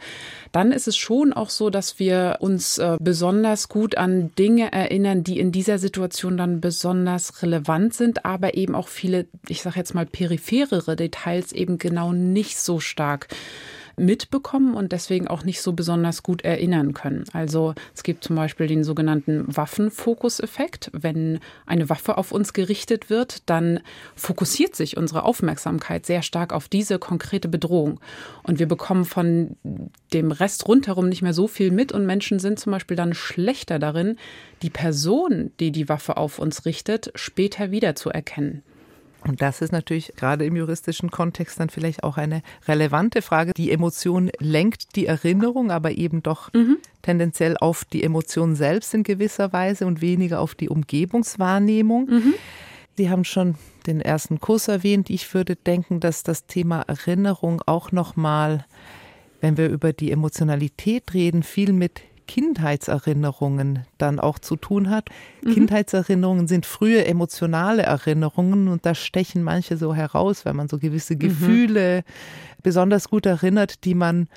dann 0.51 0.71
ist 0.71 0.87
es 0.87 0.97
schon 0.97 1.33
auch 1.33 1.49
so, 1.49 1.69
dass 1.69 1.99
wir 1.99 2.37
uns 2.39 2.77
äh, 2.77 2.97
besonders 2.99 3.69
gut 3.69 3.97
an 3.97 4.31
Dinge 4.35 4.71
erinnern, 4.71 5.23
die 5.23 5.39
in 5.39 5.51
dieser 5.51 5.77
Situation 5.77 6.37
dann 6.37 6.61
besonders 6.61 7.41
relevant 7.41 7.93
sind, 7.93 8.25
aber 8.25 8.55
eben 8.55 8.75
auch 8.75 8.87
viele, 8.87 9.25
ich 9.47 9.61
sage 9.61 9.77
jetzt 9.77 9.93
mal 9.93 10.05
peripherere 10.05 10.95
Details 10.95 11.51
eben 11.51 11.77
genau 11.77 12.11
nicht 12.13 12.59
so 12.59 12.79
stark 12.79 13.27
mitbekommen 13.97 14.75
und 14.75 14.91
deswegen 14.91 15.27
auch 15.27 15.43
nicht 15.43 15.61
so 15.61 15.73
besonders 15.73 16.23
gut 16.23 16.43
erinnern 16.43 16.93
können. 16.93 17.25
Also 17.33 17.73
es 17.95 18.03
gibt 18.03 18.23
zum 18.23 18.35
Beispiel 18.35 18.67
den 18.67 18.83
sogenannten 18.83 19.45
Waffenfokuseffekt. 19.55 20.91
Wenn 20.93 21.39
eine 21.65 21.89
Waffe 21.89 22.17
auf 22.17 22.31
uns 22.31 22.53
gerichtet 22.53 23.09
wird, 23.09 23.49
dann 23.49 23.79
fokussiert 24.15 24.75
sich 24.75 24.97
unsere 24.97 25.23
Aufmerksamkeit 25.23 26.05
sehr 26.05 26.21
stark 26.21 26.53
auf 26.53 26.67
diese 26.67 26.99
konkrete 26.99 27.47
Bedrohung. 27.47 27.99
Und 28.43 28.59
wir 28.59 28.67
bekommen 28.67 29.05
von 29.05 29.55
dem 30.13 30.31
Rest 30.31 30.67
rundherum 30.67 31.09
nicht 31.09 31.21
mehr 31.21 31.33
so 31.33 31.47
viel 31.47 31.71
mit 31.71 31.91
und 31.91 32.05
Menschen 32.05 32.39
sind 32.39 32.59
zum 32.59 32.71
Beispiel 32.71 32.97
dann 32.97 33.13
schlechter 33.13 33.79
darin, 33.79 34.17
die 34.61 34.69
Person, 34.69 35.51
die 35.59 35.71
die 35.71 35.89
Waffe 35.89 36.17
auf 36.17 36.39
uns 36.39 36.65
richtet, 36.65 37.11
später 37.15 37.71
wiederzuerkennen. 37.71 38.63
Und 39.27 39.41
das 39.41 39.61
ist 39.61 39.71
natürlich 39.71 40.13
gerade 40.15 40.45
im 40.45 40.55
juristischen 40.55 41.11
Kontext 41.11 41.59
dann 41.59 41.69
vielleicht 41.69 42.03
auch 42.03 42.17
eine 42.17 42.41
relevante 42.67 43.21
Frage. 43.21 43.53
Die 43.55 43.71
Emotion 43.71 44.31
lenkt 44.39 44.95
die 44.95 45.05
Erinnerung, 45.05 45.71
aber 45.71 45.91
eben 45.91 46.23
doch 46.23 46.51
mhm. 46.53 46.77
tendenziell 47.01 47.55
auf 47.57 47.85
die 47.85 48.03
Emotion 48.03 48.55
selbst 48.55 48.93
in 48.93 49.03
gewisser 49.03 49.53
Weise 49.53 49.85
und 49.85 50.01
weniger 50.01 50.39
auf 50.39 50.55
die 50.55 50.69
Umgebungswahrnehmung. 50.69 52.07
Mhm. 52.09 52.33
Sie 52.97 53.09
haben 53.09 53.23
schon 53.23 53.55
den 53.87 54.01
ersten 54.01 54.39
Kurs 54.39 54.67
erwähnt. 54.67 55.09
Ich 55.09 55.33
würde 55.33 55.55
denken, 55.55 55.99
dass 55.99 56.23
das 56.23 56.45
Thema 56.45 56.81
Erinnerung 56.81 57.61
auch 57.65 57.91
nochmal, 57.91 58.65
wenn 59.39 59.57
wir 59.57 59.69
über 59.69 59.93
die 59.93 60.11
Emotionalität 60.11 61.13
reden, 61.13 61.43
viel 61.43 61.73
mit 61.73 62.01
Kindheitserinnerungen 62.31 63.85
dann 63.97 64.17
auch 64.17 64.39
zu 64.39 64.55
tun 64.55 64.89
hat. 64.89 65.09
Mhm. 65.41 65.53
Kindheitserinnerungen 65.53 66.47
sind 66.47 66.65
frühe 66.65 67.03
emotionale 67.03 67.83
Erinnerungen 67.83 68.69
und 68.69 68.85
da 68.85 68.95
stechen 68.95 69.43
manche 69.43 69.75
so 69.75 69.93
heraus, 69.93 70.45
wenn 70.45 70.55
man 70.55 70.69
so 70.69 70.77
gewisse 70.77 71.15
mhm. 71.15 71.19
Gefühle 71.19 72.03
besonders 72.63 73.09
gut 73.09 73.25
erinnert, 73.25 73.83
die 73.83 73.95
man 73.95 74.29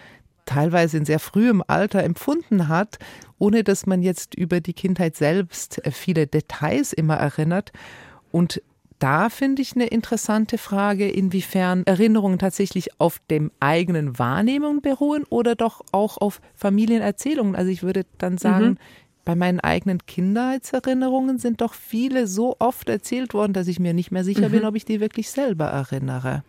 teilweise 0.45 0.97
in 0.97 1.05
sehr 1.05 1.21
frühem 1.21 1.63
Alter 1.69 2.03
empfunden 2.03 2.67
hat, 2.67 2.99
ohne 3.39 3.63
dass 3.63 3.87
man 3.87 4.03
jetzt 4.03 4.35
über 4.35 4.61
die 4.61 4.73
Kindheit 4.73 5.15
selbst 5.15 5.81
viele 5.93 6.27
Details 6.27 6.93
immer 6.93 7.15
erinnert. 7.15 7.71
Und 8.33 8.61
da 8.99 9.29
finde 9.29 9.63
ich 9.63 9.75
eine 9.75 9.87
interessante 9.87 10.59
Frage, 10.59 11.09
inwiefern 11.09 11.83
Erinnerungen 11.85 12.39
tatsächlich 12.39 13.01
auf 13.01 13.21
dem 13.31 13.51
eigenen 13.61 14.19
Wahrnehmung 14.19 14.81
beruhen 14.81 15.25
oder 15.29 15.55
doch 15.55 15.83
auch 15.93 16.19
auf 16.19 16.41
Familienerzählungen. 16.55 17.57
Also 17.57 17.71
ich 17.71 17.83
würde 17.83 18.07
dann 18.19 18.39
sagen, 18.39 18.67
mhm. 18.67 18.79
bei 19.25 19.35
meinen 19.35 19.61
eigenen 19.61 20.07
Kindheitserinnerungen 20.07 21.39
sind 21.39 21.61
doch 21.61 21.75
viele 21.75 22.27
so 22.27 22.57
oft 22.59 22.89
erzählt 22.89 23.35
worden, 23.35 23.53
dass 23.53 23.69
ich 23.69 23.79
mir 23.79 23.95
nicht 23.95 24.11
mehr 24.11 24.25
sicher 24.25 24.49
mhm. 24.49 24.53
bin, 24.53 24.65
ob 24.65 24.77
ich 24.77 24.85
die 24.85 25.01
wirklich 25.01 25.31
selber 25.31 25.67
erinnere. 25.67 26.45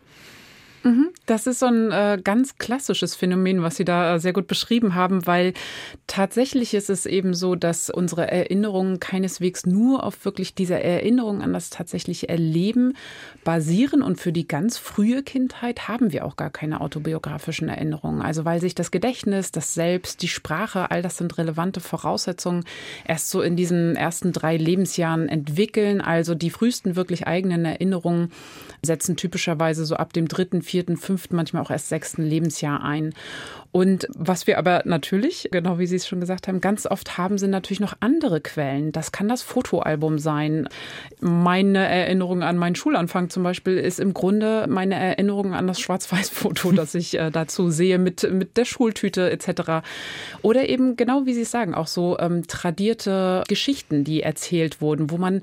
Mhm. 0.86 1.10
Das 1.26 1.48
ist 1.48 1.60
so 1.60 1.66
ein 1.66 1.92
äh, 1.92 2.20
ganz 2.24 2.60
klassisches 2.60 3.16
Phänomen, 3.16 3.64
was 3.64 3.76
Sie 3.76 3.86
da 3.86 4.16
äh, 4.16 4.20
sehr 4.20 4.34
gut 4.34 4.46
beschrieben 4.46 4.94
haben, 4.94 5.26
weil 5.26 5.54
tatsächlich 6.06 6.76
ist 6.76 6.92
es 6.92 7.08
eben 7.08 7.34
so, 7.34 7.56
dass 7.56 7.90
unsere 7.90 8.30
Erinnerungen 8.30 9.00
keineswegs 9.00 9.66
nur 9.66 10.04
auf 10.04 10.24
wirklich 10.26 10.54
dieser 10.54 10.82
Erinnerung 10.82 11.42
an 11.42 11.54
das 11.54 11.72
tatsächliche 11.72 12.30
Erleben 12.30 12.96
basieren 13.44 14.04
und 14.04 14.22
für 14.22 14.32
die 14.32 14.48
ganz 14.48 14.78
frühe 14.78 15.24
Kindheit 15.24 15.88
haben 15.88 16.14
wir 16.14 16.24
auch 16.24 16.36
gar 16.36 16.52
keine 16.52 16.82
autobiografischen 16.82 17.68
Erinnerungen. 17.68 18.22
Also 18.22 18.46
weil 18.46 18.62
sich 18.62 18.76
das 18.76 18.92
Gedächtnis, 18.92 19.52
das 19.52 19.74
Selbst, 19.74 20.22
die 20.22 20.28
Sprache, 20.28 20.92
all 20.92 21.02
das 21.02 21.18
sind 21.18 21.36
relevante 21.40 21.80
Voraussetzungen, 21.80 22.64
erst 23.08 23.32
so 23.32 23.42
in 23.42 23.56
diesen 23.56 23.96
ersten 23.96 24.34
drei 24.34 24.56
Lebensjahren 24.56 25.30
entwickeln. 25.30 26.00
Also 26.00 26.36
die 26.36 26.52
frühesten 26.52 26.96
wirklich 26.96 27.26
eigenen 27.26 27.66
Erinnerungen 27.66 28.32
setzen 28.84 29.16
typischerweise 29.16 29.84
so 29.84 29.96
ab 29.96 30.14
dem 30.14 30.28
dritten, 30.28 30.62
vierten, 30.62 30.75
fünften, 30.98 31.36
manchmal 31.36 31.64
auch 31.64 31.72
erst 31.72 31.90
sechsten 31.90 32.24
Lebensjahr 32.24 32.84
ein. 32.84 33.14
Und 33.76 34.08
was 34.16 34.48
wir 34.48 34.58
aber 34.58 34.84
natürlich, 34.86 35.50
genau 35.52 35.80
wie 35.80 35.86
Sie 35.86 35.98
es 35.98 36.08
schon 36.08 36.22
gesagt 36.22 36.48
haben, 36.48 36.62
ganz 36.62 36.86
oft 36.86 37.18
haben, 37.18 37.38
sind 37.38 37.50
natürlich 37.50 37.82
noch 37.82 37.94
andere 38.00 38.40
Quellen. 38.40 38.94
Das 38.94 39.12
kann 39.12 39.28
das 39.28 39.42
Fotoalbum 39.42 40.18
sein. 40.18 40.70
Meine 41.20 41.80
Erinnerung 41.80 42.42
an 42.42 42.58
meinen 42.58 42.76
Schulanfang 42.76 43.30
zum 43.30 43.44
Beispiel 43.44 43.78
ist 43.78 44.00
im 44.00 44.14
Grunde 44.14 44.66
meine 44.70 44.96
Erinnerung 44.96 45.54
an 45.54 45.68
das 45.68 45.82
Schwarz-Weiß-Foto, 45.82 46.72
das 46.72 46.96
ich 46.96 47.20
äh, 47.20 47.32
dazu 47.32 47.70
sehe 47.70 48.00
mit, 48.00 48.32
mit 48.32 48.56
der 48.56 48.64
Schultüte 48.64 49.30
etc. 49.30 49.86
Oder 50.42 50.70
eben 50.70 50.96
genau 50.96 51.26
wie 51.26 51.34
Sie 51.34 51.42
es 51.42 51.52
sagen, 51.52 51.76
auch 51.76 51.88
so 51.88 52.18
ähm, 52.18 52.48
tradierte 52.48 53.44
Geschichten, 53.50 54.06
die 54.06 54.22
erzählt 54.22 54.80
wurden, 54.80 55.12
wo 55.12 55.18
man 55.18 55.42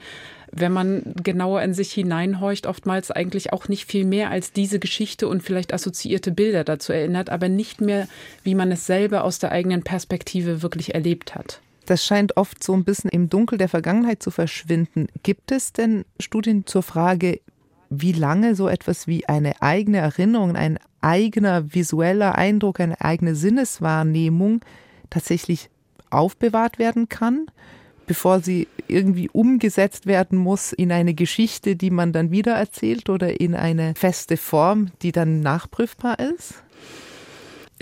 wenn 0.55 0.73
man 0.73 1.03
genauer 1.23 1.63
in 1.63 1.73
sich 1.73 1.93
hineinhorcht, 1.93 2.67
oftmals 2.67 3.11
eigentlich 3.11 3.53
auch 3.53 3.69
nicht 3.69 3.91
viel 3.91 4.05
mehr 4.05 4.31
als 4.31 4.53
diese 4.53 4.79
Geschichte 4.79 5.27
und 5.27 5.43
vielleicht 5.43 5.73
assoziierte 5.73 6.31
Bilder 6.31 6.63
dazu 6.63 6.93
erinnert, 6.93 7.31
aber 7.31 7.49
nicht 7.49 7.81
mehr, 7.81 8.07
wie 8.45 8.55
man 8.55 8.71
es 8.71 8.87
selber 8.87 9.25
aus 9.25 9.39
der 9.39 9.51
eigenen 9.51 9.83
Perspektive 9.83 10.63
wirklich 10.63 10.95
erlebt 10.95 11.35
hat. 11.35 11.61
Das 11.87 12.05
scheint 12.05 12.37
oft 12.37 12.63
so 12.63 12.75
ein 12.75 12.85
bisschen 12.85 13.11
im 13.11 13.29
Dunkel 13.29 13.59
der 13.59 13.69
Vergangenheit 13.69 14.23
zu 14.23 14.31
verschwinden. 14.31 15.09
Gibt 15.23 15.51
es 15.51 15.73
denn 15.73 16.05
Studien 16.21 16.67
zur 16.67 16.83
Frage, 16.83 17.41
wie 17.89 18.13
lange 18.13 18.55
so 18.55 18.69
etwas 18.69 19.07
wie 19.07 19.29
eine 19.29 19.61
eigene 19.61 19.99
Erinnerung, 19.99 20.55
ein 20.55 20.79
eigener 21.01 21.75
visueller 21.75 22.37
Eindruck, 22.37 22.79
eine 22.81 23.01
eigene 23.01 23.35
Sinneswahrnehmung 23.35 24.61
tatsächlich 25.11 25.71
aufbewahrt 26.11 26.79
werden 26.79 27.09
kann? 27.09 27.47
Bevor 28.07 28.41
sie 28.41 28.69
irgendwie 28.89 29.29
umgesetzt 29.29 30.07
werden 30.07 30.39
muss 30.39 30.73
in 30.73 30.93
eine 30.93 31.15
Geschichte, 31.15 31.77
die 31.77 31.91
man 31.91 32.13
dann 32.13 32.31
wieder 32.31 32.55
erzählt 32.55 33.09
oder 33.09 33.41
in 33.41 33.55
eine 33.55 33.95
feste 33.95 34.37
Form, 34.37 34.91
die 35.03 35.13
dann 35.13 35.41
nachprüfbar 35.41 36.19
ist? 36.19 36.63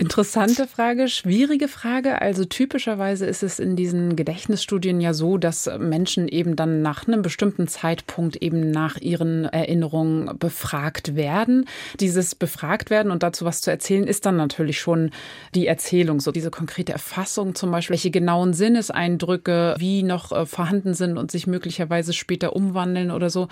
Interessante 0.01 0.65
Frage, 0.65 1.07
schwierige 1.09 1.67
Frage. 1.67 2.23
Also 2.23 2.43
typischerweise 2.43 3.27
ist 3.27 3.43
es 3.43 3.59
in 3.59 3.75
diesen 3.75 4.15
Gedächtnisstudien 4.15 4.99
ja 4.99 5.13
so, 5.13 5.37
dass 5.37 5.69
Menschen 5.77 6.27
eben 6.27 6.55
dann 6.55 6.81
nach 6.81 7.07
einem 7.07 7.21
bestimmten 7.21 7.67
Zeitpunkt 7.67 8.37
eben 8.37 8.71
nach 8.71 8.97
ihren 8.97 9.45
Erinnerungen 9.45 10.39
befragt 10.39 11.15
werden. 11.15 11.65
Dieses 11.99 12.33
befragt 12.33 12.89
werden 12.89 13.11
und 13.11 13.21
dazu 13.21 13.45
was 13.45 13.61
zu 13.61 13.69
erzählen, 13.69 14.07
ist 14.07 14.25
dann 14.25 14.37
natürlich 14.37 14.79
schon 14.79 15.11
die 15.53 15.67
Erzählung, 15.67 16.19
so 16.19 16.31
diese 16.31 16.49
konkrete 16.49 16.93
Erfassung 16.93 17.53
zum 17.53 17.69
Beispiel, 17.69 17.93
welche 17.93 18.09
genauen 18.09 18.55
Sinneseindrücke 18.55 19.75
wie 19.77 20.01
noch 20.01 20.31
äh, 20.31 20.47
vorhanden 20.47 20.95
sind 20.95 21.19
und 21.19 21.29
sich 21.29 21.45
möglicherweise 21.45 22.13
später 22.13 22.55
umwandeln 22.55 23.11
oder 23.11 23.29
so. 23.29 23.49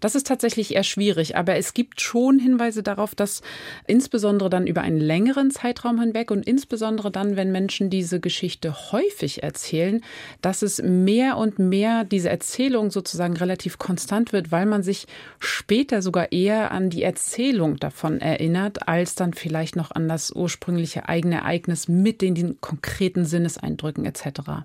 Das 0.00 0.16
ist 0.16 0.26
tatsächlich 0.26 0.74
eher 0.74 0.82
schwierig. 0.82 1.36
Aber 1.36 1.54
es 1.54 1.74
gibt 1.74 2.00
schon 2.00 2.40
Hinweise 2.40 2.82
darauf, 2.82 3.14
dass 3.14 3.40
insbesondere 3.86 4.50
dann 4.50 4.66
über 4.66 4.80
einen 4.80 4.98
längeren 4.98 5.52
Zeitraum 5.52 5.91
Zeitraum 5.92 6.00
hinweg 6.00 6.30
und 6.30 6.46
insbesondere 6.46 7.10
dann, 7.10 7.36
wenn 7.36 7.52
Menschen 7.52 7.90
diese 7.90 8.20
Geschichte 8.20 8.92
häufig 8.92 9.42
erzählen, 9.42 10.02
dass 10.40 10.62
es 10.62 10.82
mehr 10.82 11.36
und 11.36 11.58
mehr 11.58 12.04
diese 12.04 12.30
Erzählung 12.30 12.90
sozusagen 12.90 13.36
relativ 13.36 13.78
konstant 13.78 14.32
wird, 14.32 14.50
weil 14.50 14.66
man 14.66 14.82
sich 14.82 15.06
später 15.38 16.02
sogar 16.02 16.32
eher 16.32 16.70
an 16.70 16.90
die 16.90 17.02
Erzählung 17.02 17.76
davon 17.78 18.20
erinnert, 18.20 18.88
als 18.88 19.14
dann 19.14 19.34
vielleicht 19.34 19.76
noch 19.76 19.90
an 19.90 20.08
das 20.08 20.32
ursprüngliche 20.32 21.08
eigene 21.08 21.36
Ereignis 21.36 21.88
mit 21.88 22.20
den, 22.22 22.34
den 22.34 22.60
konkreten 22.60 23.24
Sinneseindrücken 23.24 24.04
etc. 24.04 24.64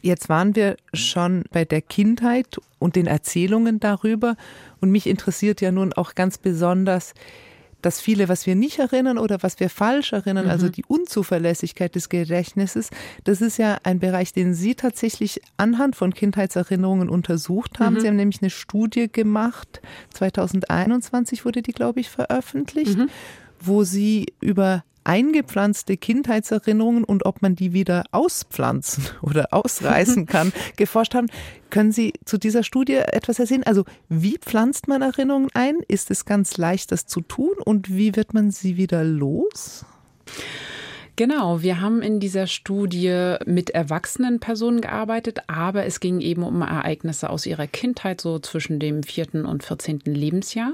Jetzt 0.00 0.28
waren 0.28 0.56
wir 0.56 0.76
schon 0.92 1.44
bei 1.52 1.64
der 1.64 1.80
Kindheit 1.80 2.58
und 2.78 2.96
den 2.96 3.06
Erzählungen 3.06 3.78
darüber. 3.78 4.36
Und 4.80 4.90
mich 4.90 5.06
interessiert 5.06 5.60
ja 5.60 5.70
nun 5.70 5.92
auch 5.92 6.16
ganz 6.16 6.38
besonders, 6.38 7.14
das 7.82 8.00
viele, 8.00 8.28
was 8.28 8.46
wir 8.46 8.54
nicht 8.54 8.78
erinnern 8.78 9.18
oder 9.18 9.42
was 9.42 9.60
wir 9.60 9.68
falsch 9.68 10.12
erinnern, 10.12 10.48
also 10.48 10.48
mhm. 10.48 10.52
also 10.52 10.68
die 10.68 10.84
Unzuverlässigkeit 10.86 11.94
des 11.94 12.08
Gedächtnisses, 12.08 12.90
das 13.24 13.40
ist 13.40 13.58
ja 13.58 13.78
ein 13.82 13.98
Bereich, 13.98 14.32
den 14.32 14.54
Sie 14.54 14.74
tatsächlich 14.74 15.40
anhand 15.56 15.96
von 15.96 16.14
Kindheitserinnerungen 16.14 17.08
untersucht 17.08 17.80
haben. 17.80 17.94
Mhm. 17.94 18.00
Sie 18.00 18.08
haben 18.08 18.16
nämlich 18.16 18.42
eine 18.42 18.50
Studie 18.50 19.10
gemacht, 19.10 19.82
2021 20.14 21.44
wurde 21.44 21.62
die, 21.62 21.72
glaube 21.72 22.00
ich, 22.00 22.08
veröffentlicht, 22.08 22.98
mhm. 22.98 23.08
wo 23.60 23.84
Sie 23.84 24.26
über 24.40 24.84
eingepflanzte 25.04 25.96
Kindheitserinnerungen 25.96 27.04
und 27.04 27.26
ob 27.26 27.42
man 27.42 27.54
die 27.56 27.72
wieder 27.72 28.04
auspflanzen 28.12 29.04
oder 29.22 29.52
ausreißen 29.52 30.26
kann, 30.26 30.52
geforscht 30.76 31.14
haben. 31.14 31.28
Können 31.70 31.92
Sie 31.92 32.14
zu 32.24 32.38
dieser 32.38 32.62
Studie 32.62 32.96
etwas 32.96 33.38
erzählen? 33.38 33.64
Also 33.64 33.84
wie 34.08 34.38
pflanzt 34.38 34.88
man 34.88 35.02
Erinnerungen 35.02 35.48
ein? 35.54 35.76
Ist 35.88 36.10
es 36.10 36.24
ganz 36.24 36.56
leicht, 36.56 36.92
das 36.92 37.06
zu 37.06 37.20
tun? 37.20 37.54
Und 37.64 37.94
wie 37.94 38.14
wird 38.14 38.34
man 38.34 38.50
sie 38.50 38.76
wieder 38.76 39.04
los? 39.04 39.84
Genau, 41.14 41.60
wir 41.60 41.82
haben 41.82 42.00
in 42.00 42.20
dieser 42.20 42.46
Studie 42.46 43.36
mit 43.44 43.68
erwachsenen 43.68 44.40
Personen 44.40 44.80
gearbeitet, 44.80 45.40
aber 45.46 45.84
es 45.84 46.00
ging 46.00 46.22
eben 46.22 46.42
um 46.42 46.62
Ereignisse 46.62 47.28
aus 47.28 47.44
ihrer 47.44 47.66
Kindheit, 47.66 48.22
so 48.22 48.38
zwischen 48.38 48.80
dem 48.80 49.02
vierten 49.02 49.44
und 49.44 49.62
vierzehnten 49.62 50.14
Lebensjahr. 50.14 50.72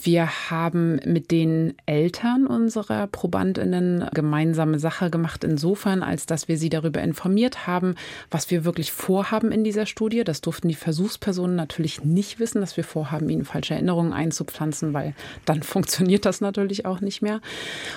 Wir 0.00 0.50
haben 0.50 1.00
mit 1.04 1.32
den 1.32 1.74
Eltern 1.84 2.46
unserer 2.46 3.08
Probandinnen 3.08 4.08
gemeinsame 4.14 4.78
Sache 4.78 5.10
gemacht, 5.10 5.42
insofern, 5.42 6.04
als 6.04 6.26
dass 6.26 6.46
wir 6.46 6.58
sie 6.58 6.70
darüber 6.70 7.00
informiert 7.02 7.66
haben, 7.66 7.96
was 8.30 8.52
wir 8.52 8.64
wirklich 8.64 8.92
vorhaben 8.92 9.50
in 9.50 9.64
dieser 9.64 9.86
Studie. 9.86 10.22
Das 10.22 10.42
durften 10.42 10.68
die 10.68 10.76
Versuchspersonen 10.76 11.56
natürlich 11.56 12.04
nicht 12.04 12.38
wissen, 12.38 12.60
dass 12.60 12.76
wir 12.76 12.84
vorhaben, 12.84 13.28
ihnen 13.28 13.44
falsche 13.44 13.74
Erinnerungen 13.74 14.12
einzupflanzen, 14.12 14.94
weil 14.94 15.14
dann 15.44 15.62
funktioniert 15.64 16.24
das 16.24 16.40
natürlich 16.40 16.86
auch 16.86 17.00
nicht 17.00 17.20
mehr. 17.20 17.40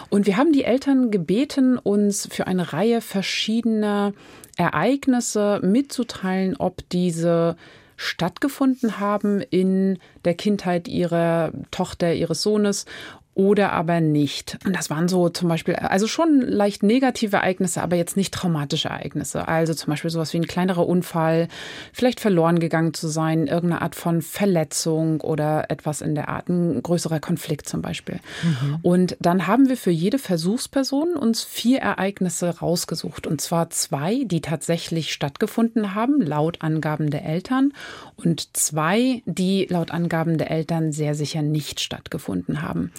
Und 0.10 0.26
wir 0.26 0.38
haben 0.38 0.52
die 0.52 0.64
Eltern 0.64 1.12
gebeten, 1.12 1.75
uns 1.78 2.28
für 2.32 2.48
eine 2.48 2.74
Reihe 2.74 3.02
verschiedener 3.02 4.14
Ereignisse 4.58 5.60
mitzuteilen, 5.64 6.56
ob 6.58 6.88
diese 6.90 7.56
stattgefunden 7.98 9.00
haben 9.00 9.42
in 9.42 10.00
der 10.26 10.34
Kindheit 10.34 10.88
ihrer 10.88 11.52
Tochter, 11.72 12.14
ihres 12.14 12.42
Sohnes 12.42 12.86
oder 13.36 13.74
aber 13.74 14.00
nicht. 14.00 14.58
Und 14.66 14.76
das 14.76 14.90
waren 14.90 15.10
so 15.10 15.28
zum 15.28 15.50
Beispiel, 15.50 15.76
also 15.76 16.08
schon 16.08 16.40
leicht 16.40 16.84
negative 16.84 17.36
Ereignisse, 17.36 17.84
aber 17.84 17.98
jetzt 17.98 18.16
nicht 18.16 18.34
traumatische 18.34 18.88
Ereignisse. 18.88 19.48
Also 19.50 19.74
zum 19.74 19.92
Beispiel 19.92 20.10
sowas 20.10 20.32
wie 20.34 20.38
ein 20.38 20.48
kleinerer 20.48 20.88
Unfall, 20.88 21.50
vielleicht 21.92 22.22
verloren 22.22 22.60
gegangen 22.60 22.94
zu 22.94 23.10
sein, 23.10 23.48
irgendeine 23.48 23.82
Art 23.82 23.96
von 23.96 24.22
Verletzung 24.22 25.20
oder 25.20 25.70
etwas 25.70 26.00
in 26.00 26.16
der 26.16 26.30
Art, 26.30 26.48
ein 26.48 26.82
größerer 26.82 27.20
Konflikt 27.20 27.68
zum 27.68 27.82
Beispiel. 27.82 28.22
Mhm. 28.42 28.80
Und 28.82 29.18
dann 29.20 29.48
haben 29.48 29.68
wir 29.68 29.76
für 29.76 29.92
jede 29.92 30.18
Versuchsperson 30.18 31.16
uns 31.16 31.44
vier 31.44 31.80
Ereignisse 31.80 32.60
rausgesucht. 32.60 33.28
Und 33.28 33.42
zwar 33.42 33.70
zwei, 33.70 34.24
die 34.24 34.40
tatsächlich 34.40 35.12
stattgefunden 35.12 35.94
haben, 35.94 36.22
laut 36.22 36.62
Angaben 36.62 37.10
der 37.10 37.26
Eltern. 37.26 37.74
Und 38.16 38.56
zwei, 38.56 39.24
die 39.26 39.68
laut 39.70 39.92
Angaben 39.92 40.38
der 40.38 40.52
Eltern 40.52 40.94
sehr 40.94 41.16
sicher 41.16 41.42
nicht 41.42 41.82
stattgefunden 41.82 42.62
haben. 42.62 42.94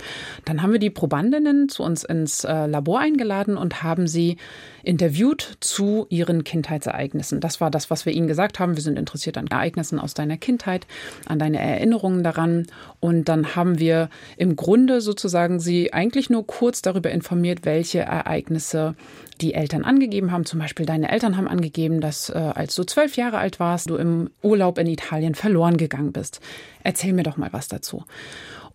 Dann 0.44 0.62
haben 0.62 0.72
wir 0.72 0.78
die 0.78 0.90
Probandinnen 0.90 1.68
zu 1.68 1.82
uns 1.82 2.04
ins 2.04 2.44
äh, 2.44 2.66
Labor 2.66 3.00
eingeladen 3.00 3.56
und 3.56 3.82
haben 3.82 4.06
sie 4.06 4.36
interviewt 4.82 5.56
zu 5.60 6.06
ihren 6.10 6.44
Kindheitsereignissen. 6.44 7.40
Das 7.40 7.60
war 7.60 7.70
das, 7.70 7.90
was 7.90 8.06
wir 8.06 8.12
ihnen 8.12 8.28
gesagt 8.28 8.58
haben. 8.60 8.76
Wir 8.76 8.82
sind 8.82 8.98
interessiert 8.98 9.36
an 9.36 9.48
Ereignissen 9.48 9.98
aus 9.98 10.14
deiner 10.14 10.36
Kindheit, 10.36 10.86
an 11.26 11.38
deine 11.38 11.58
Erinnerungen 11.58 12.22
daran. 12.22 12.66
Und 13.00 13.28
dann 13.28 13.56
haben 13.56 13.78
wir 13.78 14.08
im 14.36 14.54
Grunde 14.54 15.00
sozusagen 15.00 15.58
sie 15.58 15.92
eigentlich 15.92 16.30
nur 16.30 16.46
kurz 16.46 16.82
darüber 16.82 17.10
informiert, 17.10 17.60
welche 17.64 18.00
Ereignisse 18.00 18.94
die 19.40 19.54
Eltern 19.54 19.84
angegeben 19.84 20.32
haben. 20.32 20.46
Zum 20.46 20.60
Beispiel 20.60 20.86
deine 20.86 21.10
Eltern 21.10 21.36
haben 21.36 21.48
angegeben, 21.48 22.00
dass 22.00 22.30
äh, 22.30 22.34
als 22.38 22.74
du 22.74 22.84
zwölf 22.84 23.16
Jahre 23.16 23.38
alt 23.38 23.60
warst, 23.60 23.90
du 23.90 23.96
im 23.96 24.30
Urlaub 24.42 24.78
in 24.78 24.86
Italien 24.86 25.34
verloren 25.34 25.76
gegangen 25.76 26.12
bist. 26.12 26.40
Erzähl 26.82 27.12
mir 27.12 27.22
doch 27.22 27.36
mal 27.36 27.52
was 27.52 27.68
dazu. 27.68 28.04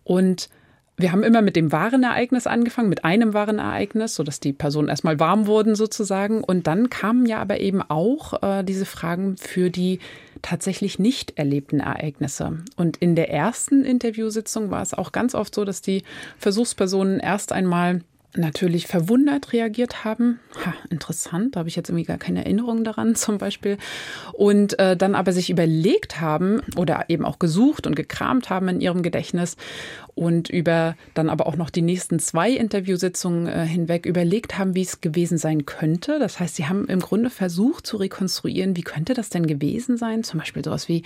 Und 0.04 0.48
wir 0.98 1.10
haben 1.10 1.22
immer 1.22 1.40
mit 1.40 1.56
dem 1.56 1.72
wahren 1.72 2.02
Ereignis 2.02 2.46
angefangen, 2.46 2.90
mit 2.90 3.04
einem 3.04 3.32
wahren 3.32 3.58
Ereignis, 3.58 4.14
sodass 4.14 4.40
die 4.40 4.52
Personen 4.52 4.88
erstmal 4.88 5.18
warm 5.18 5.46
wurden 5.46 5.74
sozusagen. 5.74 6.44
Und 6.44 6.66
dann 6.66 6.90
kamen 6.90 7.26
ja 7.26 7.40
aber 7.40 7.60
eben 7.60 7.82
auch 7.82 8.42
äh, 8.42 8.62
diese 8.62 8.84
Fragen 8.84 9.36
für 9.38 9.70
die 9.70 10.00
tatsächlich 10.42 10.98
nicht 10.98 11.38
erlebten 11.38 11.80
Ereignisse. 11.80 12.58
Und 12.76 12.98
in 12.98 13.16
der 13.16 13.30
ersten 13.30 13.84
Interviewsitzung 13.84 14.70
war 14.70 14.82
es 14.82 14.92
auch 14.92 15.12
ganz 15.12 15.34
oft 15.34 15.54
so, 15.54 15.64
dass 15.64 15.80
die 15.80 16.02
Versuchspersonen 16.38 17.20
erst 17.20 17.52
einmal 17.52 18.02
natürlich 18.34 18.86
verwundert 18.86 19.52
reagiert 19.52 20.04
haben. 20.04 20.40
Ha, 20.64 20.74
interessant, 20.90 21.54
da 21.54 21.60
habe 21.60 21.68
ich 21.68 21.76
jetzt 21.76 21.90
irgendwie 21.90 22.04
gar 22.04 22.18
keine 22.18 22.44
Erinnerung 22.44 22.84
daran 22.84 23.14
zum 23.14 23.38
Beispiel. 23.38 23.78
Und 24.32 24.78
äh, 24.78 24.96
dann 24.96 25.14
aber 25.14 25.32
sich 25.32 25.50
überlegt 25.50 26.20
haben 26.20 26.62
oder 26.76 27.04
eben 27.08 27.24
auch 27.24 27.38
gesucht 27.38 27.86
und 27.86 27.94
gekramt 27.94 28.50
haben 28.50 28.68
in 28.68 28.80
ihrem 28.80 29.02
Gedächtnis 29.02 29.56
und 30.14 30.50
über 30.50 30.96
dann 31.14 31.28
aber 31.28 31.46
auch 31.46 31.56
noch 31.56 31.70
die 31.70 31.82
nächsten 31.82 32.18
zwei 32.18 32.50
Interviewsitzungen 32.50 33.46
äh, 33.46 33.66
hinweg 33.66 34.06
überlegt 34.06 34.58
haben, 34.58 34.74
wie 34.74 34.82
es 34.82 35.00
gewesen 35.00 35.38
sein 35.38 35.66
könnte. 35.66 36.18
Das 36.18 36.40
heißt, 36.40 36.56
sie 36.56 36.66
haben 36.66 36.86
im 36.86 37.00
Grunde 37.00 37.30
versucht 37.30 37.86
zu 37.86 37.96
rekonstruieren, 37.96 38.76
wie 38.76 38.82
könnte 38.82 39.14
das 39.14 39.30
denn 39.30 39.46
gewesen 39.46 39.96
sein? 39.96 40.24
Zum 40.24 40.40
Beispiel 40.40 40.64
sowas 40.64 40.88
wie, 40.88 41.02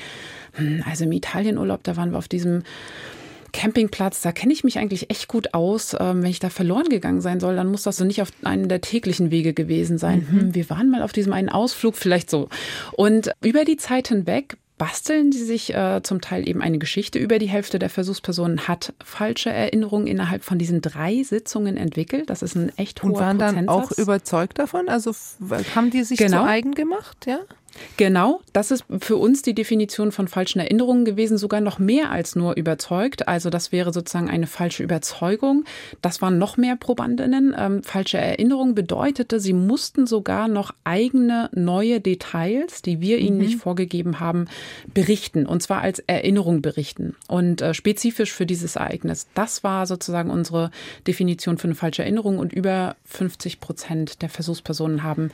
hm, 0.53 0.83
also 0.89 1.05
im 1.05 1.13
Italienurlaub, 1.13 1.83
da 1.83 1.97
waren 1.97 2.13
wir 2.13 2.19
auf 2.19 2.29
diesem 2.29 2.63
Campingplatz, 3.57 4.21
da 4.21 4.33
kenne 4.33 4.53
ich 4.53 4.65
mich 4.65 4.79
eigentlich 4.79 5.09
echt 5.11 5.29
gut 5.29 5.55
aus. 5.55 5.97
Ähm, 5.99 6.23
wenn 6.23 6.31
ich 6.31 6.41
da 6.41 6.51
verloren 6.51 6.91
gegangen 6.91 7.23
sein 7.23 7.41
soll, 7.41 7.57
dann 7.57 7.71
muss 7.71 7.85
das 7.85 7.97
so 7.97 8.05
nicht 8.05 8.21
auf 8.21 8.29
einem 8.45 8.69
der 8.69 8.83
täglichen 8.83 9.31
Wege 9.31 9.55
gewesen 9.55 9.97
sein. 9.97 10.27
Mhm. 10.31 10.41
Hm, 10.41 10.55
wir 10.55 10.69
waren 10.69 10.91
mal 10.91 11.03
auf 11.03 11.13
diesem 11.13 11.33
einen 11.33 11.49
Ausflug, 11.49 11.97
vielleicht 11.97 12.29
so. 12.29 12.51
Und 12.93 13.31
über 13.41 13.65
die 13.65 13.79
Zeit 13.79 14.09
hinweg 14.09 14.59
basteln 14.77 15.33
sie 15.33 15.43
sich 15.43 15.75
äh, 15.75 16.03
zum 16.03 16.21
Teil 16.21 16.47
eben 16.47 16.61
eine 16.61 16.77
Geschichte. 16.77 17.19
Über 17.19 17.39
die 17.39 17.49
Hälfte 17.49 17.79
der 17.79 17.89
Versuchspersonen 17.89 18.69
hat 18.69 18.93
falsche 19.03 19.49
Erinnerungen 19.49 20.07
innerhalb 20.07 20.45
von 20.45 20.59
diesen 20.59 20.83
drei 20.83 21.23
Sitzungen 21.23 21.79
entwickelt. 21.79 22.29
Das 22.29 22.43
ist 22.43 22.57
ein 22.57 22.71
echt 22.77 23.03
hoher 23.03 23.13
Und 23.13 23.19
waren 23.19 23.39
dann 23.39 23.69
auch 23.71 23.91
überzeugt 23.93 24.59
davon? 24.59 24.91
Also 24.91 25.15
haben 25.75 25.91
die 25.91 26.03
sich 26.03 26.19
genau. 26.19 26.43
zu 26.43 26.49
eigen 26.49 26.73
gemacht? 26.73 27.25
Ja. 27.27 27.39
Genau, 27.97 28.41
das 28.53 28.71
ist 28.71 28.85
für 29.01 29.17
uns 29.17 29.43
die 29.43 29.55
Definition 29.55 30.13
von 30.13 30.29
falschen 30.29 30.61
Erinnerungen 30.61 31.05
gewesen, 31.05 31.39
sogar 31.39 31.61
noch 31.61 31.79
mehr 31.79 32.11
als 32.11 32.37
nur 32.37 32.57
überzeugt. 32.57 33.27
Also 33.29 33.51
das 33.51 33.73
wäre 33.73 33.93
sozusagen 33.93 34.29
eine 34.29 34.47
falsche 34.47 34.83
Überzeugung. 34.83 35.65
Das 36.03 36.21
waren 36.21 36.39
noch 36.39 36.57
mehr 36.57 36.77
Probandinnen. 36.77 37.55
Ähm, 37.59 37.83
falsche 37.83 38.19
Erinnerung 38.19 38.75
bedeutete, 38.75 39.41
sie 39.41 39.53
mussten 39.53 40.07
sogar 40.07 40.49
noch 40.49 40.75
eigene 40.85 41.49
neue 41.55 42.01
Details, 42.01 42.83
die 42.83 43.01
wir 43.01 43.19
ihnen 43.19 43.39
mhm. 43.39 43.45
nicht 43.45 43.59
vorgegeben 43.59 44.21
haben, 44.21 44.47
berichten. 44.93 45.47
Und 45.47 45.63
zwar 45.63 45.81
als 45.81 46.01
Erinnerung 46.01 46.63
berichten 46.63 47.17
und 47.29 47.63
äh, 47.63 47.75
spezifisch 47.75 48.33
für 48.33 48.47
dieses 48.47 48.77
Ereignis. 48.77 49.27
Das 49.35 49.65
war 49.65 49.87
sozusagen 49.87 50.31
unsere 50.31 50.71
Definition 51.07 51.59
für 51.59 51.69
eine 51.69 51.75
falsche 51.75 52.03
Erinnerung 52.03 52.39
und 52.39 52.53
über 52.53 52.97
50 53.05 53.61
Prozent 53.61 54.23
der 54.23 54.29
Versuchspersonen 54.29 55.03
haben 55.03 55.31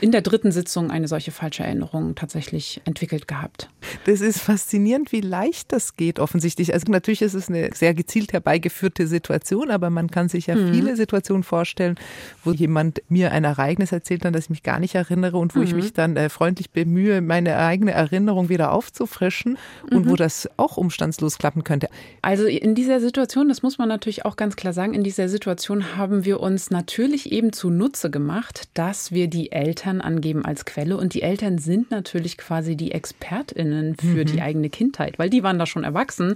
in 0.00 0.12
der 0.12 0.22
dritten 0.22 0.52
Sitzung 0.52 0.90
eine 0.90 1.08
solche 1.08 1.32
falsche 1.32 1.64
Erinnerung 1.64 2.14
tatsächlich 2.14 2.80
entwickelt 2.84 3.28
gehabt. 3.28 3.68
Das 4.06 4.20
ist 4.20 4.40
faszinierend, 4.40 5.12
wie 5.12 5.20
leicht 5.20 5.72
das 5.72 5.96
geht 5.96 6.18
offensichtlich. 6.18 6.72
Also 6.72 6.90
natürlich 6.90 7.22
ist 7.22 7.34
es 7.34 7.48
eine 7.48 7.70
sehr 7.74 7.94
gezielt 7.94 8.32
herbeigeführte 8.32 9.06
Situation, 9.06 9.70
aber 9.70 9.90
man 9.90 10.10
kann 10.10 10.28
sich 10.28 10.46
ja 10.46 10.54
mhm. 10.54 10.72
viele 10.72 10.96
Situationen 10.96 11.42
vorstellen, 11.42 11.96
wo 12.44 12.52
jemand 12.52 13.02
mir 13.08 13.32
ein 13.32 13.44
Ereignis 13.44 13.92
erzählt 13.92 14.24
hat, 14.24 14.34
das 14.34 14.44
ich 14.44 14.50
mich 14.50 14.62
gar 14.62 14.80
nicht 14.80 14.94
erinnere 14.94 15.36
und 15.36 15.54
wo 15.54 15.60
mhm. 15.60 15.66
ich 15.66 15.74
mich 15.74 15.92
dann 15.92 16.16
äh, 16.16 16.28
freundlich 16.28 16.70
bemühe, 16.70 17.20
meine 17.20 17.58
eigene 17.58 17.92
Erinnerung 17.92 18.48
wieder 18.48 18.72
aufzufrischen 18.72 19.58
mhm. 19.90 19.96
und 19.96 20.06
wo 20.06 20.12
mhm. 20.12 20.16
das 20.16 20.48
auch 20.56 20.76
umstandslos 20.76 21.38
klappen 21.38 21.64
könnte. 21.64 21.88
Also 22.22 22.46
in 22.46 22.74
dieser 22.74 23.00
Situation, 23.00 23.48
das 23.48 23.62
muss 23.62 23.78
man 23.78 23.88
natürlich 23.88 24.24
auch 24.24 24.36
ganz 24.36 24.56
klar 24.56 24.72
sagen, 24.72 24.94
in 24.94 25.04
dieser 25.04 25.28
Situation 25.28 25.96
haben 25.96 26.24
wir 26.24 26.40
uns 26.40 26.70
natürlich 26.70 27.32
eben 27.32 27.52
zunutze 27.52 28.10
gemacht, 28.10 28.68
dass 28.74 29.12
wir 29.12 29.28
die 29.28 29.52
Eltern 29.52 29.71
Eltern 29.72 30.02
angeben 30.02 30.44
als 30.44 30.66
Quelle. 30.66 30.98
Und 30.98 31.14
die 31.14 31.22
Eltern 31.22 31.56
sind 31.56 31.90
natürlich 31.90 32.36
quasi 32.36 32.76
die 32.76 32.92
ExpertInnen 32.92 33.96
für 33.96 34.20
mhm. 34.20 34.26
die 34.26 34.42
eigene 34.42 34.68
Kindheit, 34.68 35.18
weil 35.18 35.30
die 35.30 35.42
waren 35.42 35.58
da 35.58 35.64
schon 35.64 35.82
erwachsen. 35.82 36.34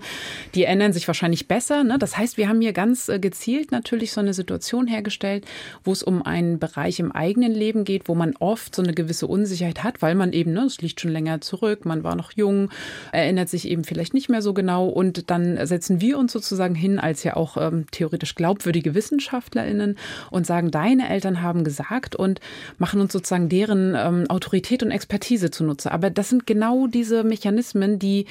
Die 0.54 0.64
erinnern 0.64 0.94
sich 0.94 1.06
wahrscheinlich 1.06 1.46
besser. 1.46 1.84
Ne? 1.84 1.98
Das 1.98 2.16
heißt, 2.16 2.38
wir 2.38 2.48
haben 2.48 2.62
hier 2.62 2.72
ganz 2.72 3.10
äh, 3.10 3.18
gezielt 3.18 3.72
natürlich 3.72 4.12
so 4.12 4.22
eine 4.22 4.32
Situation 4.32 4.86
hergestellt, 4.86 5.44
wo 5.84 5.92
es 5.92 6.02
um 6.02 6.22
einen 6.22 6.58
Bereich 6.58 6.98
im 6.98 7.12
eigenen 7.12 7.52
Leben 7.52 7.84
geht, 7.84 8.08
wo 8.08 8.14
man 8.14 8.34
oft 8.38 8.74
so 8.74 8.82
eine 8.82 8.94
gewisse 8.94 9.26
Unsicherheit 9.26 9.84
hat, 9.84 10.00
weil 10.00 10.14
man 10.14 10.32
eben, 10.32 10.54
ne, 10.54 10.62
es 10.62 10.80
liegt 10.80 11.02
schon 11.02 11.12
länger 11.12 11.42
zurück, 11.42 11.84
man 11.84 12.04
war 12.04 12.16
noch 12.16 12.32
jung, 12.32 12.70
erinnert 13.12 13.50
sich 13.50 13.68
eben 13.68 13.84
vielleicht 13.84 14.14
nicht 14.14 14.30
mehr 14.30 14.40
so 14.40 14.54
genau. 14.54 14.86
Und 14.86 15.30
dann 15.30 15.66
setzen 15.66 16.00
wir 16.00 16.16
uns 16.16 16.32
sozusagen 16.32 16.74
hin 16.74 16.98
als 16.98 17.22
ja 17.22 17.36
auch 17.36 17.58
ähm, 17.58 17.84
theoretisch 17.90 18.34
glaubwürdige 18.34 18.94
WissenschaftlerInnen 18.94 19.98
und 20.30 20.46
sagen, 20.46 20.70
deine 20.70 21.10
Eltern 21.10 21.42
haben 21.42 21.64
gesagt 21.64 22.16
und 22.16 22.40
machen 22.78 23.02
uns 23.02 23.12
sozusagen 23.12 23.25
sozusagen 23.26 23.48
deren 23.48 23.94
ähm, 23.96 24.30
Autorität 24.30 24.82
und 24.84 24.92
Expertise 24.92 25.50
zunutze. 25.50 25.90
Aber 25.90 26.10
das 26.10 26.28
sind 26.28 26.46
genau 26.46 26.86
diese 26.86 27.24
Mechanismen, 27.24 27.98
die 27.98 28.26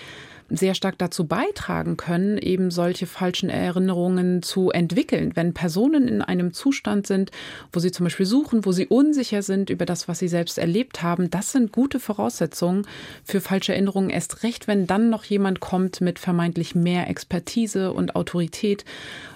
sehr 0.50 0.76
stark 0.76 0.98
dazu 1.00 1.26
beitragen 1.26 1.98
können, 1.98 2.38
eben 2.38 2.70
solche 2.70 3.08
falschen 3.08 3.50
Erinnerungen 3.50 4.44
zu 4.44 4.70
entwickeln. 4.70 5.32
Wenn 5.34 5.54
Personen 5.54 6.08
in 6.08 6.22
einem 6.22 6.54
Zustand 6.54 7.08
sind, 7.08 7.32
wo 7.74 7.80
sie 7.80 7.92
zum 7.92 8.04
Beispiel 8.06 8.28
suchen, 8.28 8.64
wo 8.64 8.72
sie 8.72 8.86
unsicher 8.86 9.42
sind 9.42 9.70
über 9.72 9.86
das, 9.86 10.08
was 10.08 10.20
sie 10.20 10.28
selbst 10.28 10.60
erlebt 10.60 11.02
haben, 11.02 11.32
das 11.32 11.52
sind 11.52 11.72
gute 11.72 12.00
Voraussetzungen 12.00 12.86
für 13.24 13.42
falsche 13.42 13.74
Erinnerungen. 13.74 14.12
Erst 14.12 14.44
recht, 14.44 14.68
wenn 14.68 14.86
dann 14.86 15.10
noch 15.10 15.24
jemand 15.24 15.62
kommt 15.62 16.00
mit 16.00 16.20
vermeintlich 16.20 16.76
mehr 16.76 17.10
Expertise 17.10 17.92
und 17.92 18.16
Autorität 18.16 18.86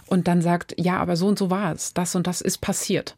und 0.10 0.28
dann 0.28 0.42
sagt, 0.42 0.76
ja, 0.78 0.98
aber 0.98 1.16
so 1.16 1.28
und 1.28 1.38
so 1.38 1.50
war 1.50 1.74
es, 1.74 1.94
das 1.94 2.16
und 2.16 2.28
das 2.28 2.42
ist 2.42 2.60
passiert. 2.60 3.16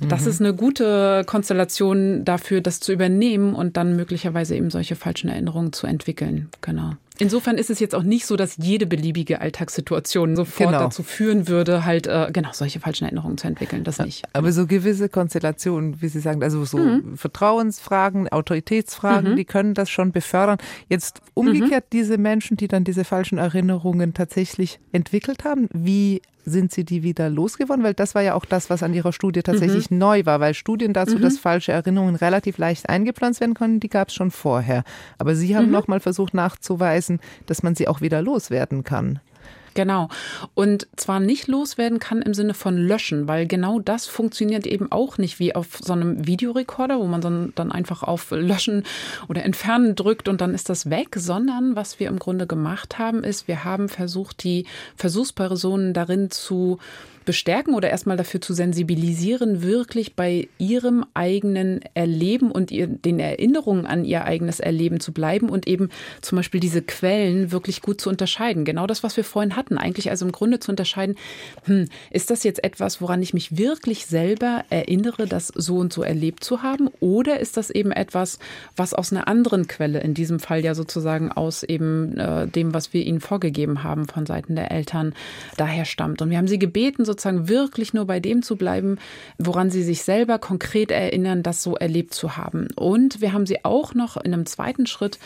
Das 0.00 0.22
mhm. 0.22 0.28
ist 0.28 0.40
eine 0.40 0.54
gute 0.54 1.24
Konstellation 1.26 2.24
dafür, 2.24 2.60
das 2.60 2.80
zu 2.80 2.92
übernehmen 2.92 3.54
und 3.54 3.76
dann 3.76 3.96
möglicherweise 3.96 4.54
eben 4.56 4.70
solche 4.70 4.96
falschen 4.96 5.28
Erinnerungen 5.28 5.72
zu 5.72 5.86
entwickeln. 5.86 6.48
Genau. 6.60 6.92
Insofern 7.20 7.58
ist 7.58 7.68
es 7.68 7.80
jetzt 7.80 7.94
auch 7.94 8.04
nicht 8.04 8.26
so, 8.26 8.36
dass 8.36 8.56
jede 8.58 8.86
beliebige 8.86 9.40
Alltagssituation 9.40 10.36
sofort 10.36 10.70
genau. 10.70 10.84
dazu 10.84 11.02
führen 11.02 11.48
würde, 11.48 11.84
halt 11.84 12.06
äh, 12.06 12.30
genau 12.32 12.50
solche 12.52 12.78
falschen 12.78 13.04
Erinnerungen 13.04 13.36
zu 13.38 13.48
entwickeln. 13.48 13.82
Das 13.82 13.98
nicht. 13.98 14.24
Aber 14.32 14.52
so 14.52 14.66
gewisse 14.66 15.08
Konstellationen, 15.08 16.00
wie 16.00 16.08
Sie 16.08 16.20
sagen, 16.20 16.44
also 16.44 16.64
so 16.64 16.78
mhm. 16.78 17.16
Vertrauensfragen, 17.16 18.28
Autoritätsfragen, 18.28 19.32
mhm. 19.32 19.36
die 19.36 19.44
können 19.44 19.74
das 19.74 19.90
schon 19.90 20.12
befördern. 20.12 20.58
Jetzt 20.88 21.20
umgekehrt 21.34 21.86
mhm. 21.86 21.90
diese 21.92 22.18
Menschen, 22.18 22.56
die 22.56 22.68
dann 22.68 22.84
diese 22.84 23.04
falschen 23.04 23.38
Erinnerungen 23.38 24.14
tatsächlich 24.14 24.78
entwickelt 24.92 25.44
haben, 25.44 25.68
wie 25.72 26.22
sind 26.44 26.72
Sie 26.72 26.84
die 26.84 27.02
wieder 27.02 27.28
losgeworden? 27.28 27.84
Weil 27.84 27.94
das 27.94 28.14
war 28.14 28.22
ja 28.22 28.34
auch 28.34 28.44
das, 28.44 28.70
was 28.70 28.82
an 28.82 28.94
Ihrer 28.94 29.12
Studie 29.12 29.42
tatsächlich 29.42 29.90
mhm. 29.90 29.98
neu 29.98 30.24
war, 30.24 30.40
weil 30.40 30.54
Studien 30.54 30.92
dazu, 30.92 31.16
mhm. 31.16 31.22
dass 31.22 31.38
falsche 31.38 31.72
Erinnerungen 31.72 32.16
relativ 32.16 32.58
leicht 32.58 32.88
eingepflanzt 32.88 33.40
werden 33.40 33.54
können, 33.54 33.80
die 33.80 33.88
gab 33.88 34.08
es 34.08 34.14
schon 34.14 34.30
vorher. 34.30 34.84
Aber 35.18 35.34
Sie 35.34 35.56
haben 35.56 35.66
mhm. 35.66 35.72
nochmal 35.72 36.00
versucht 36.00 36.34
nachzuweisen, 36.34 37.20
dass 37.46 37.62
man 37.62 37.74
sie 37.74 37.88
auch 37.88 38.00
wieder 38.00 38.22
loswerden 38.22 38.84
kann. 38.84 39.20
Genau. 39.78 40.08
Und 40.54 40.88
zwar 40.96 41.20
nicht 41.20 41.46
loswerden 41.46 42.00
kann 42.00 42.20
im 42.20 42.34
Sinne 42.34 42.52
von 42.52 42.76
löschen, 42.76 43.28
weil 43.28 43.46
genau 43.46 43.78
das 43.78 44.08
funktioniert 44.08 44.66
eben 44.66 44.90
auch 44.90 45.18
nicht 45.18 45.38
wie 45.38 45.54
auf 45.54 45.78
so 45.80 45.92
einem 45.92 46.26
Videorekorder, 46.26 46.98
wo 46.98 47.04
man 47.06 47.52
dann, 47.54 47.70
einfach 47.70 48.02
auf 48.02 48.32
Löschen 48.32 48.82
oder 49.28 49.44
Entfernen 49.44 49.94
drückt 49.94 50.26
und 50.26 50.40
dann 50.40 50.52
ist 50.52 50.68
das 50.68 50.90
weg, 50.90 51.14
sondern 51.14 51.76
was 51.76 52.00
wir 52.00 52.08
im 52.08 52.18
Grunde 52.18 52.48
gemacht 52.48 52.98
haben, 52.98 53.22
ist, 53.22 53.46
wir 53.46 53.62
haben 53.62 53.88
versucht, 53.88 54.42
die 54.42 54.66
Versuchspersonen 54.96 55.92
darin 55.92 56.32
zu 56.32 56.80
bestärken 57.28 57.74
oder 57.74 57.90
erstmal 57.90 58.16
dafür 58.16 58.40
zu 58.40 58.54
sensibilisieren, 58.54 59.62
wirklich 59.62 60.16
bei 60.16 60.48
ihrem 60.56 61.04
eigenen 61.12 61.80
Erleben 61.92 62.50
und 62.50 62.70
ihr, 62.70 62.86
den 62.86 63.20
Erinnerungen 63.20 63.84
an 63.84 64.06
ihr 64.06 64.24
eigenes 64.24 64.60
Erleben 64.60 64.98
zu 64.98 65.12
bleiben 65.12 65.50
und 65.50 65.68
eben 65.68 65.90
zum 66.22 66.36
Beispiel 66.36 66.58
diese 66.58 66.80
Quellen 66.80 67.52
wirklich 67.52 67.82
gut 67.82 68.00
zu 68.00 68.08
unterscheiden. 68.08 68.64
Genau 68.64 68.86
das, 68.86 69.02
was 69.02 69.18
wir 69.18 69.24
vorhin 69.24 69.56
hatten. 69.56 69.76
Eigentlich 69.76 70.08
also 70.08 70.24
im 70.24 70.32
Grunde 70.32 70.58
zu 70.58 70.72
unterscheiden, 70.72 71.16
hm, 71.64 71.90
ist 72.10 72.30
das 72.30 72.44
jetzt 72.44 72.64
etwas, 72.64 73.02
woran 73.02 73.20
ich 73.20 73.34
mich 73.34 73.58
wirklich 73.58 74.06
selber 74.06 74.64
erinnere, 74.70 75.26
das 75.26 75.48
so 75.48 75.76
und 75.76 75.92
so 75.92 76.02
erlebt 76.02 76.42
zu 76.42 76.62
haben? 76.62 76.88
Oder 76.98 77.40
ist 77.40 77.58
das 77.58 77.68
eben 77.68 77.92
etwas, 77.92 78.38
was 78.74 78.94
aus 78.94 79.12
einer 79.12 79.28
anderen 79.28 79.66
Quelle, 79.66 80.00
in 80.00 80.14
diesem 80.14 80.40
Fall 80.40 80.64
ja 80.64 80.74
sozusagen 80.74 81.30
aus 81.30 81.62
eben 81.62 82.16
äh, 82.16 82.46
dem, 82.46 82.72
was 82.72 82.94
wir 82.94 83.04
ihnen 83.04 83.20
vorgegeben 83.20 83.82
haben 83.82 84.08
von 84.08 84.24
Seiten 84.24 84.56
der 84.56 84.70
Eltern, 84.70 85.12
daher 85.58 85.84
stammt? 85.84 86.22
Und 86.22 86.30
wir 86.30 86.38
haben 86.38 86.48
sie 86.48 86.58
gebeten, 86.58 87.04
sozusagen 87.04 87.17
wirklich 87.24 87.94
nur 87.94 88.06
bei 88.06 88.20
dem 88.20 88.42
zu 88.42 88.56
bleiben, 88.56 88.98
woran 89.38 89.70
sie 89.70 89.82
sich 89.82 90.02
selber 90.02 90.38
konkret 90.38 90.90
erinnern, 90.90 91.42
das 91.42 91.62
so 91.62 91.76
erlebt 91.76 92.14
zu 92.14 92.36
haben. 92.36 92.68
Und 92.76 93.20
wir 93.20 93.32
haben 93.32 93.46
sie 93.46 93.64
auch 93.64 93.94
noch 93.94 94.16
in 94.16 94.32
einem 94.32 94.46
zweiten 94.46 94.86
Schritt 94.86 95.18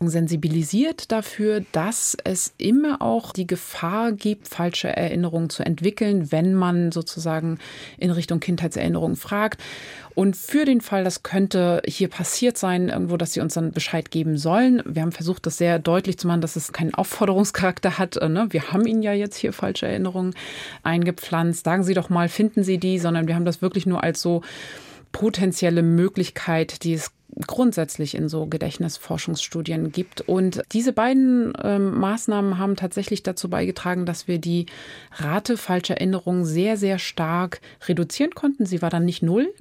sensibilisiert 0.00 1.10
dafür, 1.10 1.64
dass 1.72 2.16
es 2.22 2.54
immer 2.56 3.02
auch 3.02 3.32
die 3.32 3.46
Gefahr 3.46 4.12
gibt, 4.12 4.48
falsche 4.48 4.88
Erinnerungen 4.88 5.50
zu 5.50 5.64
entwickeln, 5.64 6.30
wenn 6.30 6.54
man 6.54 6.92
sozusagen 6.92 7.58
in 7.96 8.10
Richtung 8.10 8.38
Kindheitserinnerungen 8.38 9.16
fragt. 9.16 9.60
Und 10.14 10.36
für 10.36 10.64
den 10.64 10.80
Fall, 10.80 11.04
das 11.04 11.22
könnte 11.22 11.82
hier 11.86 12.08
passiert 12.08 12.58
sein, 12.58 12.88
irgendwo, 12.88 13.16
dass 13.16 13.32
sie 13.32 13.40
uns 13.40 13.54
dann 13.54 13.72
Bescheid 13.72 14.10
geben 14.10 14.36
sollen. 14.36 14.82
Wir 14.84 15.02
haben 15.02 15.12
versucht, 15.12 15.46
das 15.46 15.58
sehr 15.58 15.78
deutlich 15.78 16.18
zu 16.18 16.26
machen, 16.26 16.40
dass 16.40 16.56
es 16.56 16.72
keinen 16.72 16.94
Aufforderungscharakter 16.94 17.98
hat. 17.98 18.16
Ne? 18.16 18.46
Wir 18.50 18.72
haben 18.72 18.86
Ihnen 18.86 19.02
ja 19.02 19.12
jetzt 19.12 19.36
hier 19.36 19.52
falsche 19.52 19.86
Erinnerungen 19.86 20.34
eingepflanzt. 20.82 21.64
Sagen 21.64 21.84
Sie 21.84 21.94
doch 21.94 22.08
mal, 22.08 22.28
finden 22.28 22.62
Sie 22.64 22.78
die, 22.78 22.98
sondern 22.98 23.28
wir 23.28 23.34
haben 23.34 23.44
das 23.44 23.62
wirklich 23.62 23.86
nur 23.86 24.02
als 24.02 24.20
so 24.20 24.42
potenzielle 25.12 25.82
Möglichkeit, 25.82 26.84
die 26.84 26.94
es 26.94 27.12
grundsätzlich 27.46 28.14
in 28.14 28.28
so 28.28 28.46
Gedächtnisforschungsstudien 28.46 29.92
gibt. 29.92 30.22
Und 30.22 30.62
diese 30.72 30.92
beiden 30.92 31.52
ähm, 31.62 31.98
Maßnahmen 31.98 32.58
haben 32.58 32.76
tatsächlich 32.76 33.22
dazu 33.22 33.48
beigetragen, 33.48 34.06
dass 34.06 34.28
wir 34.28 34.38
die 34.38 34.66
Rate 35.16 35.56
falscher 35.56 35.94
Erinnerungen 35.94 36.44
sehr, 36.44 36.76
sehr 36.76 36.98
stark 36.98 37.60
reduzieren 37.86 38.34
konnten. 38.34 38.66
Sie 38.66 38.82
war 38.82 38.90
dann 38.90 39.04
nicht 39.04 39.22
null. 39.22 39.52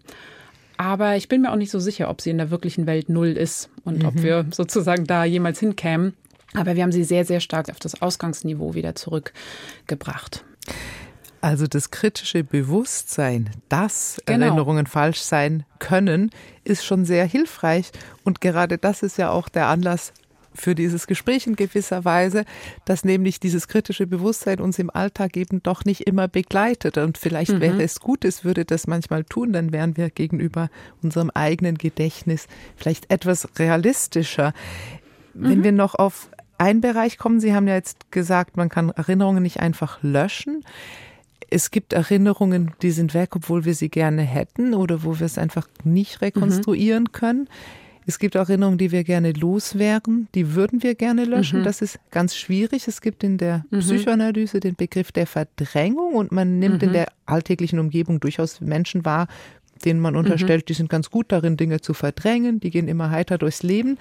Aber 0.78 1.16
ich 1.16 1.28
bin 1.28 1.42
mir 1.42 1.52
auch 1.52 1.58
nicht 1.58 1.72
so 1.72 1.80
sicher, 1.80 2.10
ob 2.10 2.22
sie 2.22 2.30
in 2.30 2.38
der 2.38 2.52
wirklichen 2.52 2.86
Welt 2.86 3.10
null 3.10 3.30
ist 3.30 3.70
und 3.84 4.00
mhm. 4.00 4.06
ob 4.06 4.22
wir 4.22 4.46
sozusagen 4.52 5.06
da 5.06 5.26
jemals 5.26 5.60
hinkämen. 5.60 6.14
Aber 6.54 6.76
wir 6.76 6.84
haben 6.84 6.92
sie 6.92 7.04
sehr, 7.04 7.26
sehr 7.26 7.40
stark 7.40 7.70
auf 7.70 7.80
das 7.80 8.02
Ausgangsniveau 8.02 8.74
wieder 8.74 8.96
zurückgebracht. 8.96 10.46
Also 11.42 11.68
das 11.68 11.92
kritische 11.92 12.44
Bewusstsein, 12.44 13.50
dass 13.70 14.22
genau. 14.26 14.46
Erinnerungen 14.46 14.88
falsch 14.88 15.22
sein 15.22 15.66
können, 15.80 16.32
ist 16.64 16.86
schon 16.86 17.06
sehr 17.06 17.26
hilfreich. 17.26 17.92
Und 18.24 18.42
gerade 18.42 18.78
das 18.78 19.04
ist 19.04 19.18
ja 19.18 19.30
auch 19.30 19.50
der 19.50 19.68
Anlass 19.68 20.14
für 20.58 20.76
dieses 20.76 21.08
Gespräch 21.08 21.48
in 21.48 21.56
gewisser 21.56 22.04
Weise, 22.04 22.44
dass 22.86 23.06
nämlich 23.06 23.40
dieses 23.40 23.68
kritische 23.68 24.08
Bewusstsein 24.08 24.60
uns 24.60 24.80
im 24.80 24.90
Alltag 24.90 25.38
eben 25.38 25.62
doch 25.62 25.86
nicht 25.86 26.02
immer 26.02 26.28
begleitet. 26.28 26.98
Und 26.98 27.18
vielleicht 27.18 27.54
mhm. 27.54 27.62
wäre 27.62 27.84
es 27.84 28.00
gut, 28.00 28.26
es 28.26 28.44
würde 28.44 28.66
das 28.66 28.88
manchmal 28.88 29.24
tun, 29.24 29.54
dann 29.54 29.72
wären 29.72 29.98
wir 29.98 30.10
gegenüber 30.10 30.70
unserem 31.02 31.30
eigenen 31.30 31.78
Gedächtnis 31.78 32.48
vielleicht 32.76 33.12
etwas 33.12 33.48
realistischer. 33.60 34.54
Mhm. 35.34 35.50
Wenn 35.50 35.64
wir 35.64 35.72
noch 35.72 35.96
auf 35.96 36.30
einen 36.58 36.82
Bereich 36.82 37.20
kommen, 37.20 37.40
Sie 37.40 37.54
haben 37.54 37.68
ja 37.68 37.76
jetzt 37.76 38.12
gesagt, 38.12 38.58
man 38.58 38.70
kann 38.70 38.90
Erinnerungen 38.90 39.44
nicht 39.44 39.60
einfach 39.60 40.00
löschen 40.02 40.64
es 41.50 41.72
gibt 41.72 41.94
Erinnerungen, 41.94 42.72
die 42.82 42.92
sind 42.92 43.14
weg, 43.14 43.36
obwohl 43.36 43.66
wir 43.66 43.74
sie 43.74 43.90
gerne 43.90 44.22
hätten 44.22 44.74
oder 44.74 45.04
wo 45.04 45.20
wir 45.20 45.26
es 45.26 45.38
einfach 45.38 45.68
nicht 45.84 46.22
rekonstruieren 46.22 47.04
mhm. 47.04 47.12
können. 47.12 47.50
Es 48.06 48.20
gibt 48.20 48.38
auch 48.38 48.48
Erinnerungen, 48.48 48.78
die 48.78 48.92
wir 48.92 49.04
gerne 49.04 49.34
loswerden, 49.34 50.30
die 50.34 50.56
würden 50.56 50.82
wir 50.82 50.96
gerne 50.96 51.26
löschen. 51.26 51.60
Mhm. 51.60 51.64
Das 51.66 51.82
ist 51.82 52.00
ganz 52.10 52.38
schwierig. 52.38 52.88
Es 52.88 53.02
gibt 53.02 53.22
in 53.22 53.38
der 53.38 53.66
mhm. 53.70 53.80
Psychoanalyse 53.80 54.62
den 54.62 54.76
Begriff 54.76 55.12
der 55.12 55.28
Verdrängung 55.28 56.14
und 56.14 56.32
man 56.32 56.58
nimmt 56.58 56.84
in 56.84 56.90
mhm. 56.90 56.94
der 56.94 57.08
alltäglichen 57.26 57.80
Umgebung 57.80 58.22
durchaus 58.22 58.62
Menschen 58.62 59.04
wahr, 59.04 59.28
denen 59.84 60.00
man 60.00 60.16
unterstellt, 60.16 60.64
mhm. 60.64 60.68
die 60.68 60.74
sind 60.74 60.90
ganz 60.90 61.12
gut 61.12 61.32
darin, 61.34 61.58
Dinge 61.58 61.82
zu 61.82 61.94
verdrängen, 61.94 62.62
die 62.62 62.72
gehen 62.72 62.88
immer 62.88 63.10
heiter 63.12 63.38
durchs 63.38 63.62
Leben. 63.62 63.98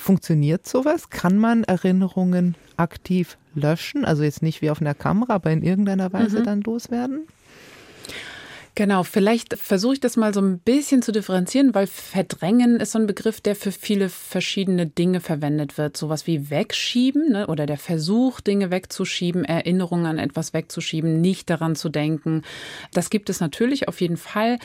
Funktioniert 0.00 0.66
sowas? 0.66 1.10
Kann 1.10 1.36
man 1.36 1.62
Erinnerungen 1.64 2.54
aktiv 2.78 3.36
löschen? 3.54 4.06
Also 4.06 4.22
jetzt 4.22 4.42
nicht 4.42 4.62
wie 4.62 4.70
auf 4.70 4.80
einer 4.80 4.94
Kamera, 4.94 5.34
aber 5.34 5.50
in 5.50 5.62
irgendeiner 5.62 6.10
Weise 6.10 6.40
mhm. 6.40 6.44
dann 6.44 6.60
loswerden? 6.62 7.26
Genau, 8.76 9.02
vielleicht 9.02 9.58
versuche 9.58 9.92
ich 9.94 10.00
das 10.00 10.16
mal 10.16 10.32
so 10.32 10.40
ein 10.40 10.58
bisschen 10.58 11.02
zu 11.02 11.12
differenzieren, 11.12 11.74
weil 11.74 11.86
verdrängen 11.86 12.80
ist 12.80 12.92
so 12.92 12.98
ein 12.98 13.06
Begriff, 13.06 13.42
der 13.42 13.54
für 13.54 13.72
viele 13.72 14.08
verschiedene 14.08 14.86
Dinge 14.86 15.20
verwendet 15.20 15.76
wird. 15.76 15.98
Sowas 15.98 16.26
wie 16.26 16.48
wegschieben 16.48 17.32
ne, 17.32 17.46
oder 17.48 17.66
der 17.66 17.76
Versuch, 17.76 18.40
Dinge 18.40 18.70
wegzuschieben, 18.70 19.44
Erinnerungen 19.44 20.06
an 20.06 20.18
etwas 20.18 20.54
wegzuschieben, 20.54 21.20
nicht 21.20 21.50
daran 21.50 21.76
zu 21.76 21.90
denken. 21.90 22.40
Das 22.94 23.10
gibt 23.10 23.28
es 23.28 23.40
natürlich 23.40 23.86
auf 23.86 24.00
jeden 24.00 24.16
Fall 24.16 24.58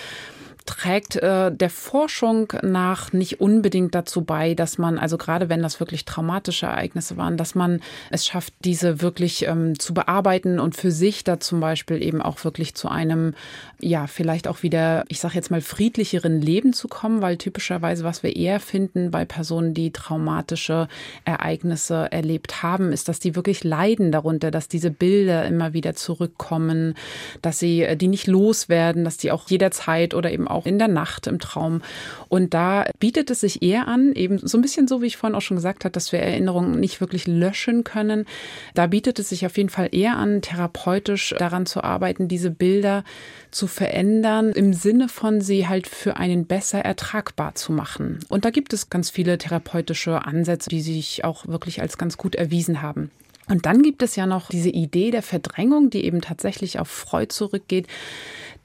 trägt 0.66 1.16
äh, 1.18 1.52
der 1.52 1.70
Forschung 1.70 2.52
nach 2.64 3.14
nicht 3.14 3.40
unbedingt 3.40 3.94
dazu 3.94 4.24
bei, 4.24 4.56
dass 4.56 4.78
man, 4.78 4.98
also 4.98 5.18
gerade 5.18 5.48
wenn 5.48 5.62
das 5.62 5.80
wirklich 5.80 6.06
traumatische 6.06 6.66
Ereignisse 6.66 7.18
waren, 7.18 7.38
dass 7.38 7.54
man 7.54 7.82
es 8.10 8.26
schafft, 8.26 8.54
diese 8.64 9.02
wirklich 9.02 9.46
ähm, 9.48 9.78
zu 9.78 9.94
bearbeiten 9.94 10.60
und 10.60 10.76
für 10.76 10.92
sich 10.92 11.24
da 11.24 11.40
zum 11.40 11.60
Beispiel 11.60 12.02
eben 12.02 12.22
auch 12.22 12.44
wirklich 12.44 12.74
zu 12.74 12.90
einem, 12.90 13.36
ja, 13.80 14.08
vielleicht 14.08 14.48
auch 14.48 14.64
wieder, 14.64 15.04
ich 15.08 15.20
sage 15.20 15.36
jetzt 15.36 15.52
mal, 15.52 15.62
friedlicheren 15.62 16.42
Leben 16.42 16.74
zu 16.74 16.88
kommen, 16.88 17.22
weil 17.22 17.38
typischerweise, 17.38 18.04
was 18.04 18.24
wir 18.24 18.36
eher 18.36 18.60
finden 18.60 19.12
bei 19.12 19.24
Personen, 19.24 19.76
die 19.76 19.92
traumatische 19.92 20.88
Ereignisse 21.26 22.12
erlebt 22.12 22.64
haben, 22.64 22.92
ist, 22.92 23.08
dass 23.08 23.20
die 23.20 23.36
wirklich 23.36 23.64
leiden 23.64 24.12
darunter, 24.12 24.50
dass 24.50 24.68
diese 24.68 24.90
Bilder 24.90 25.46
immer 25.46 25.74
wieder 25.74 25.94
zurückkommen, 25.94 26.96
dass 27.44 27.60
sie 27.60 27.84
äh, 27.84 27.96
die 27.96 28.08
nicht 28.08 28.26
loswerden, 28.26 29.04
dass 29.04 29.18
die 29.18 29.32
auch 29.32 29.48
jederzeit 29.48 30.16
oder 30.16 30.32
eben 30.32 30.48
auch 30.48 30.55
auch 30.56 30.66
in 30.66 30.80
der 30.80 30.88
Nacht 30.88 31.28
im 31.28 31.40
Traum. 31.40 31.82
Und 32.30 32.54
da 32.54 32.86
bietet 33.00 33.30
es 33.30 33.42
sich 33.42 33.62
eher 33.62 33.88
an, 33.88 34.14
eben 34.14 34.40
so 34.40 34.58
ein 34.58 34.62
bisschen 34.62 34.88
so, 34.88 35.02
wie 35.02 35.08
ich 35.08 35.18
vorhin 35.18 35.36
auch 35.36 35.42
schon 35.42 35.58
gesagt 35.58 35.86
habe, 35.86 35.92
dass 35.92 36.12
wir 36.12 36.20
Erinnerungen 36.20 36.80
nicht 36.80 37.02
wirklich 37.02 37.28
löschen 37.28 37.84
können. 37.84 38.26
Da 38.74 38.88
bietet 38.88 39.20
es 39.20 39.30
sich 39.30 39.46
auf 39.46 39.58
jeden 39.58 39.70
Fall 39.70 39.90
eher 39.92 40.18
an, 40.18 40.42
therapeutisch 40.42 41.36
daran 41.38 41.66
zu 41.66 41.84
arbeiten, 41.84 42.28
diese 42.28 42.52
Bilder 42.52 43.04
zu 43.52 43.68
verändern, 43.68 44.52
im 44.52 44.74
Sinne 44.74 45.08
von 45.08 45.42
sie 45.42 45.68
halt 45.68 45.88
für 45.88 46.18
einen 46.18 46.46
besser 46.46 46.80
ertragbar 46.80 47.56
zu 47.56 47.72
machen. 47.72 48.20
Und 48.30 48.46
da 48.46 48.50
gibt 48.50 48.74
es 48.74 48.90
ganz 48.90 49.10
viele 49.10 49.38
therapeutische 49.38 50.26
Ansätze, 50.26 50.70
die 50.70 50.82
sich 50.82 51.24
auch 51.24 51.48
wirklich 51.48 51.82
als 51.82 51.98
ganz 51.98 52.18
gut 52.18 52.36
erwiesen 52.36 52.82
haben. 52.82 53.12
Und 53.48 53.66
dann 53.66 53.82
gibt 53.82 54.02
es 54.02 54.16
ja 54.16 54.26
noch 54.26 54.50
diese 54.50 54.70
Idee 54.70 55.12
der 55.12 55.22
Verdrängung, 55.22 55.90
die 55.90 56.06
eben 56.06 56.22
tatsächlich 56.22 56.80
auf 56.80 56.88
Freud 56.88 57.28
zurückgeht, 57.32 57.88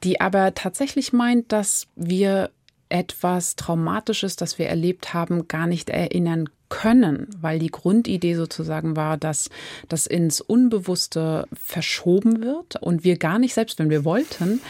die 0.03 0.19
aber 0.19 0.53
tatsächlich 0.55 1.13
meint, 1.13 1.51
dass 1.51 1.87
wir 1.95 2.49
etwas 2.89 3.55
Traumatisches, 3.55 4.35
das 4.35 4.57
wir 4.57 4.67
erlebt 4.67 5.13
haben, 5.13 5.47
gar 5.47 5.67
nicht 5.67 5.89
erinnern 5.89 6.49
können, 6.71 7.27
weil 7.39 7.59
die 7.59 7.69
Grundidee 7.69 8.33
sozusagen 8.33 8.95
war, 8.95 9.17
dass 9.17 9.49
das 9.89 10.07
ins 10.07 10.41
Unbewusste 10.41 11.45
verschoben 11.53 12.41
wird 12.41 12.77
und 12.81 13.03
wir 13.03 13.17
gar 13.17 13.37
nicht, 13.37 13.53
selbst 13.53 13.77
wenn 13.77 13.91
wir 13.91 14.05
wollten, 14.05 14.61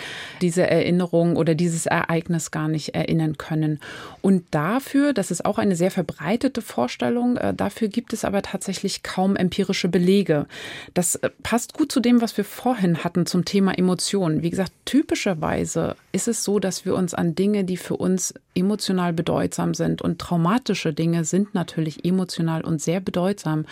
diese 0.42 0.68
Erinnerung 0.68 1.38
oder 1.38 1.56
dieses 1.56 1.86
Ereignis 1.86 2.52
gar 2.52 2.68
nicht 2.68 2.96
erinnern 2.96 3.38
können. 3.38 3.80
Und 4.22 4.44
dafür, 4.52 5.14
das 5.14 5.32
ist 5.32 5.46
auch 5.46 5.60
eine 5.60 5.76
sehr 5.76 5.92
verbreitete 5.92 6.62
Vorstellung, 6.62 7.38
äh, 7.38 7.54
dafür 7.54 7.88
gibt 7.88 8.14
es 8.14 8.26
aber 8.26 8.42
tatsächlich 8.42 9.04
kaum 9.04 9.36
empirische 9.36 9.88
Belege. 9.88 10.48
Das 10.96 11.16
äh, 11.16 11.30
passt 11.44 11.74
gut 11.74 11.92
zu 11.92 12.00
dem, 12.00 12.20
was 12.20 12.36
wir 12.36 12.46
vorhin 12.46 13.04
hatten 13.04 13.28
zum 13.28 13.46
Thema 13.46 13.78
Emotionen. 13.78 14.42
Wie 14.42 14.50
gesagt, 14.50 14.74
typischerweise 14.86 15.96
ist 16.12 16.28
es 16.28 16.44
so, 16.44 16.60
dass 16.60 16.84
wir 16.84 16.96
uns 16.96 17.14
an 17.14 17.36
Dinge, 17.36 17.64
die 17.64 17.78
für 17.78 17.96
uns 17.96 18.34
emotional 18.56 19.14
bedeutsam 19.14 19.74
sind 19.74 20.02
und 20.02 20.20
traumatische 20.20 20.94
Dinge 20.94 21.24
sind 21.24 21.54
natürlich 21.54 21.91
unglaublich 21.92 22.06
emotional 22.06 22.64
und 22.64 22.82
sehr 22.82 23.00
bedeutsam. 23.00 23.66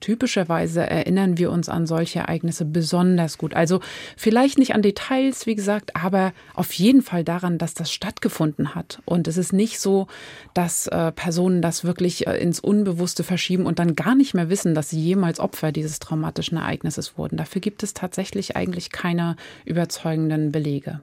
Typischerweise 0.00 0.80
erinnern 0.80 1.38
wir 1.38 1.50
uns 1.52 1.68
an 1.68 1.86
solche 1.86 2.20
Ereignisse 2.20 2.64
besonders 2.64 3.38
gut. 3.38 3.54
Also 3.54 3.80
vielleicht 4.16 4.58
nicht 4.58 4.74
an 4.74 4.82
Details, 4.82 5.46
wie 5.46 5.54
gesagt, 5.54 5.94
aber 5.94 6.32
auf 6.54 6.72
jeden 6.72 7.02
Fall 7.02 7.22
daran, 7.22 7.58
dass 7.58 7.74
das 7.74 7.92
stattgefunden 7.92 8.74
hat. 8.74 9.00
Und 9.04 9.28
es 9.28 9.36
ist 9.36 9.52
nicht 9.52 9.78
so, 9.78 10.08
dass 10.54 10.88
äh, 10.88 11.12
Personen 11.12 11.62
das 11.62 11.84
wirklich 11.84 12.26
äh, 12.26 12.36
ins 12.38 12.58
Unbewusste 12.58 13.22
verschieben 13.22 13.66
und 13.66 13.78
dann 13.78 13.94
gar 13.94 14.14
nicht 14.14 14.34
mehr 14.34 14.50
wissen, 14.50 14.74
dass 14.74 14.90
sie 14.90 15.00
jemals 15.00 15.38
Opfer 15.38 15.70
dieses 15.70 16.00
traumatischen 16.00 16.58
Ereignisses 16.58 17.16
wurden. 17.16 17.36
Dafür 17.36 17.60
gibt 17.60 17.82
es 17.82 17.94
tatsächlich 17.94 18.56
eigentlich 18.56 18.90
keine 18.90 19.36
überzeugenden 19.64 20.50
Belege. 20.50 21.00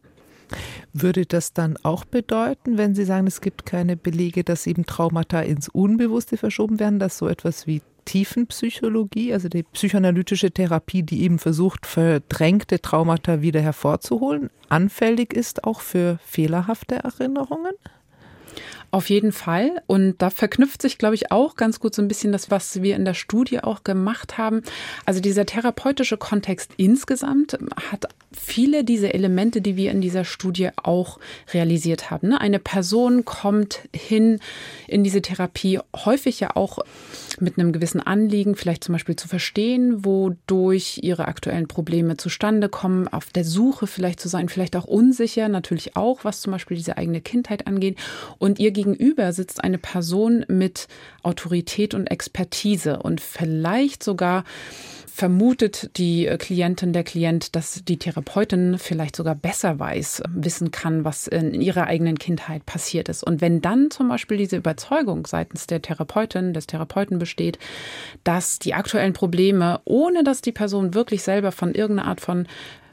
Würde 0.93 1.25
das 1.25 1.53
dann 1.53 1.77
auch 1.83 2.05
bedeuten, 2.05 2.77
wenn 2.77 2.95
Sie 2.95 3.05
sagen, 3.05 3.27
es 3.27 3.41
gibt 3.41 3.65
keine 3.65 3.95
Belege, 3.97 4.43
dass 4.43 4.67
eben 4.67 4.85
Traumata 4.85 5.41
ins 5.41 5.69
Unbewusste 5.69 6.37
verschoben 6.37 6.79
werden, 6.79 6.99
dass 6.99 7.17
so 7.17 7.27
etwas 7.27 7.67
wie 7.67 7.81
Tiefenpsychologie, 8.05 9.33
also 9.33 9.49
die 9.49 9.63
psychoanalytische 9.63 10.49
Therapie, 10.49 11.03
die 11.03 11.21
eben 11.21 11.37
versucht, 11.37 11.85
verdrängte 11.85 12.81
Traumata 12.81 13.41
wieder 13.41 13.61
hervorzuholen, 13.61 14.49
anfällig 14.67 15.33
ist 15.33 15.63
auch 15.63 15.81
für 15.81 16.17
fehlerhafte 16.25 16.95
Erinnerungen? 16.95 17.73
Auf 18.91 19.09
jeden 19.09 19.31
Fall. 19.31 19.81
Und 19.87 20.15
da 20.19 20.29
verknüpft 20.29 20.81
sich, 20.81 20.97
glaube 20.97 21.15
ich, 21.15 21.31
auch 21.31 21.55
ganz 21.55 21.79
gut 21.79 21.93
so 21.93 22.01
ein 22.01 22.07
bisschen 22.07 22.31
das, 22.31 22.49
was 22.49 22.81
wir 22.81 22.95
in 22.95 23.05
der 23.05 23.13
Studie 23.13 23.59
auch 23.59 23.83
gemacht 23.83 24.37
haben. 24.37 24.63
Also 25.05 25.19
dieser 25.19 25.45
therapeutische 25.45 26.17
Kontext 26.17 26.71
insgesamt 26.77 27.57
hat 27.91 28.07
viele 28.31 28.83
dieser 28.83 29.13
Elemente, 29.13 29.61
die 29.61 29.75
wir 29.75 29.91
in 29.91 30.01
dieser 30.01 30.25
Studie 30.25 30.69
auch 30.81 31.19
realisiert 31.53 32.11
haben. 32.11 32.29
Ne? 32.29 32.41
Eine 32.41 32.59
Person 32.59 33.25
kommt 33.25 33.81
hin 33.93 34.39
in 34.87 35.03
diese 35.03 35.21
Therapie 35.21 35.79
häufig 35.95 36.39
ja 36.39 36.55
auch 36.55 36.79
mit 37.39 37.57
einem 37.57 37.71
gewissen 37.71 38.01
Anliegen, 38.01 38.55
vielleicht 38.55 38.83
zum 38.83 38.93
Beispiel 38.93 39.15
zu 39.15 39.27
verstehen, 39.27 40.05
wodurch 40.05 40.99
ihre 41.01 41.27
aktuellen 41.27 41.67
Probleme 41.67 42.17
zustande 42.17 42.69
kommen, 42.69 43.07
auf 43.07 43.27
der 43.27 43.45
Suche 43.45 43.87
vielleicht 43.87 44.19
zu 44.19 44.27
sein, 44.27 44.49
vielleicht 44.49 44.75
auch 44.75 44.85
unsicher, 44.85 45.47
natürlich 45.47 45.95
auch, 45.95 46.23
was 46.23 46.41
zum 46.41 46.51
Beispiel 46.51 46.77
diese 46.77 46.97
eigene 46.97 47.21
Kindheit 47.21 47.67
angeht. 47.67 47.97
Und 48.37 48.59
ihr 48.59 48.71
gegenüber 48.83 49.33
sitzt 49.33 49.63
eine 49.63 49.77
Person 49.77 50.45
mit 50.47 50.87
Autorität 51.23 51.93
und 51.93 52.07
Expertise 52.07 52.99
und 52.99 53.19
vielleicht 53.19 54.03
sogar 54.03 54.43
vermutet 55.19 55.97
die 55.97 56.33
Klientin, 56.39 56.93
der 56.93 57.03
Klient, 57.03 57.53
dass 57.57 57.83
die 57.83 57.97
Therapeutin 57.97 58.77
vielleicht 58.77 59.17
sogar 59.17 59.35
besser 59.35 59.77
weiß, 59.77 60.23
wissen 60.29 60.71
kann, 60.71 61.03
was 61.03 61.27
in 61.27 61.59
ihrer 61.59 61.87
eigenen 61.87 62.17
Kindheit 62.17 62.65
passiert 62.65 63.09
ist. 63.09 63.23
Und 63.23 63.41
wenn 63.41 63.61
dann 63.61 63.91
zum 63.91 64.07
Beispiel 64.07 64.37
diese 64.37 64.55
Überzeugung 64.55 65.27
seitens 65.27 65.67
der 65.67 65.81
Therapeutin, 65.81 66.53
des 66.53 66.67
Therapeuten 66.67 67.19
besteht, 67.19 67.59
dass 68.23 68.59
die 68.59 68.73
aktuellen 68.73 69.11
Probleme, 69.11 69.81
ohne 69.83 70.23
dass 70.23 70.41
die 70.41 70.53
Person 70.53 70.93
wirklich 70.93 71.21
selber 71.21 71.51
von 71.51 71.73
irgendeiner 71.73 72.07
Art 72.07 72.21
von 72.21 72.47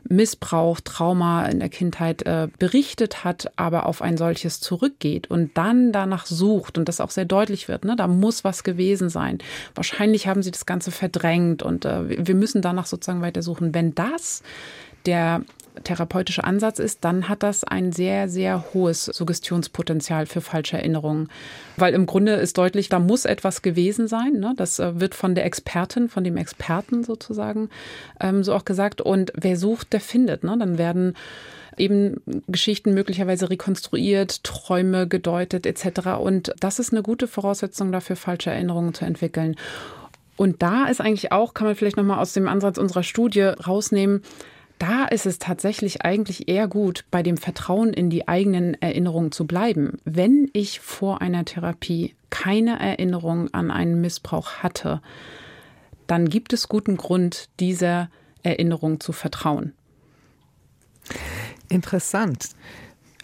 Missbrauch, 0.09 0.81
Trauma 0.81 1.47
in 1.47 1.61
der 1.61 1.69
Kindheit 1.69 2.23
äh, 2.23 2.49
berichtet 2.59 3.25
hat, 3.25 3.53
aber 3.57 3.87
auf 3.87 4.03
ein 4.03 4.16
solches 4.16 4.61
zurückgeht 4.61 5.31
und 5.31 5.57
dann 5.57 5.92
danach 5.92 6.27
sucht 6.27 6.79
und 6.79 6.88
das 6.88 7.01
auch 7.01 7.11
sehr 7.11 7.25
deutlich 7.25 7.69
wird, 7.69 7.85
ne, 7.85 7.97
da 7.97 8.07
muss 8.07 8.45
was 8.45 8.64
gewesen 8.64 9.09
sein. 9.09 9.38
Wahrscheinlich 9.75 10.27
haben 10.27 10.42
sie 10.42 10.51
das 10.51 10.66
Ganze 10.66 10.90
verdrängt 10.90 11.62
und 11.62 11.85
äh, 11.85 12.27
wir 12.27 12.35
müssen 12.35 12.62
danach 12.62 12.87
sozusagen 12.87 13.23
weitersuchen. 13.23 13.75
Wenn 13.75 13.95
das 13.95 14.42
der 15.07 15.42
therapeutische 15.85 16.45
Ansatz 16.45 16.79
ist, 16.79 17.05
dann 17.05 17.29
hat 17.29 17.43
das 17.43 17.65
ein 17.65 17.93
sehr, 17.93 18.29
sehr 18.29 18.65
hohes 18.75 19.05
Suggestionspotenzial 19.05 20.27
für 20.27 20.41
falsche 20.41 20.77
Erinnerungen. 20.77 21.29
Weil 21.77 21.95
im 21.95 22.07
Grunde 22.07 22.33
ist 22.33 22.59
deutlich, 22.59 22.89
da 22.89 22.99
muss 22.99 23.25
etwas 23.25 23.62
gewesen 23.62 24.09
sein. 24.09 24.35
Ne? 24.35 24.55
Das 24.57 24.79
äh, 24.79 25.01
wird 25.01 25.15
von 25.15 25.35
der 25.35 25.45
Expertin, 25.45 26.09
von 26.09 26.25
dem 26.25 26.37
Experten 26.37 27.05
sozusagen 27.05 27.71
ähm, 28.21 28.45
so 28.45 28.55
auch 28.55 28.65
gesagt. 28.65 29.01
Und 29.01 29.33
wer 29.35 29.57
sucht, 29.57 29.93
der 29.93 30.01
findet. 30.01 30.45
Ne? 30.45 30.57
Dann 30.59 30.79
werden 30.79 31.15
eben 31.77 32.23
Geschichten 32.49 32.95
möglicherweise 32.95 33.51
rekonstruiert, 33.51 34.45
Träume 34.45 35.07
gedeutet 35.07 35.67
etc. 35.67 36.19
Und 36.19 36.55
das 36.61 36.79
ist 36.79 36.93
eine 36.93 37.03
gute 37.03 37.29
Voraussetzung 37.29 37.93
dafür, 37.93 38.17
falsche 38.17 38.51
Erinnerungen 38.51 38.95
zu 38.95 39.05
entwickeln. 39.05 39.57
Und 40.37 40.62
da 40.62 40.87
ist 40.87 41.01
eigentlich 41.01 41.33
auch, 41.33 41.55
kann 41.55 41.67
man 41.67 41.77
vielleicht 41.77 41.97
nochmal 41.97 42.19
aus 42.19 42.33
dem 42.33 42.47
Ansatz 42.47 42.79
unserer 42.79 43.03
Studie 43.03 43.43
rausnehmen, 43.43 44.23
da 44.79 45.07
ist 45.07 45.27
es 45.27 45.39
tatsächlich 45.39 46.03
eigentlich 46.03 46.49
eher 46.49 46.69
gut, 46.69 47.05
bei 47.11 47.23
dem 47.23 47.37
Vertrauen 47.37 47.93
in 47.93 48.11
die 48.11 48.29
eigenen 48.29 48.75
Erinnerungen 48.75 49.33
zu 49.33 49.47
bleiben. 49.47 49.99
Wenn 50.05 50.51
ich 50.53 50.81
vor 50.81 51.23
einer 51.23 51.45
Therapie 51.45 52.15
keine 52.31 52.79
Erinnerung 52.79 53.53
an 53.55 53.71
einen 53.71 54.01
Missbrauch 54.01 54.59
hatte, 54.59 55.01
dann 56.07 56.29
gibt 56.29 56.53
es 56.53 56.69
guten 56.69 56.97
Grund, 56.97 57.49
dieser 57.59 58.11
Erinnerung 58.43 59.01
zu 59.01 59.12
vertrauen. 59.12 59.73
Interessant. 61.69 62.51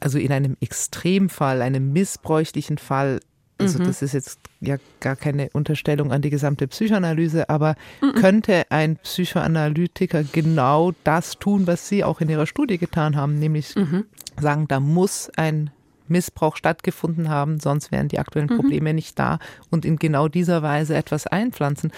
Also 0.01 0.19
in 0.19 0.33
einem 0.33 0.57
Extremfall, 0.61 1.63
einem 1.63 1.93
missbräuchlichen 1.93 2.79
Fall 2.79 3.21
also 3.59 3.79
mhm. 3.79 3.85
das 3.85 4.03
ist 4.03 4.13
jetzt 4.13 4.41
ja 4.61 4.77
gar 5.01 5.17
keine 5.17 5.51
Unterstellung 5.53 6.13
an 6.13 6.23
die 6.23 6.31
gesamte 6.31 6.67
Psychoanalyse, 6.67 7.49
aber 7.49 7.77
mhm. 8.01 8.15
könnte 8.15 8.65
ein 8.71 8.97
Psychoanalytiker 8.97 10.25
genau 10.25 10.93
das 11.05 11.39
tun, 11.39 11.67
was 11.67 11.89
Sie 11.89 12.05
auch 12.05 12.21
in 12.21 12.29
Ihrer 12.29 12.47
Studie 12.47 12.79
getan 12.79 13.17
haben, 13.17 13.39
nämlich 13.39 13.75
mhm. 13.77 14.05
sagen, 14.41 14.67
da 14.69 14.81
muss 14.81 15.31
ein 15.37 15.71
Missbrauch 16.13 16.57
stattgefunden 16.57 17.29
haben, 17.29 17.59
sonst 17.59 17.91
wären 17.91 18.09
die 18.09 18.19
aktuellen 18.19 18.49
mhm. 18.51 18.57
Probleme 18.57 18.91
mhm. 18.91 18.97
nicht 18.97 19.19
da 19.19 19.39
und 19.71 19.85
in 19.85 19.97
genau 19.97 20.29
dieser 20.29 20.63
Weise 20.63 20.95
etwas 20.95 21.27
einpflanzen. 21.27 21.91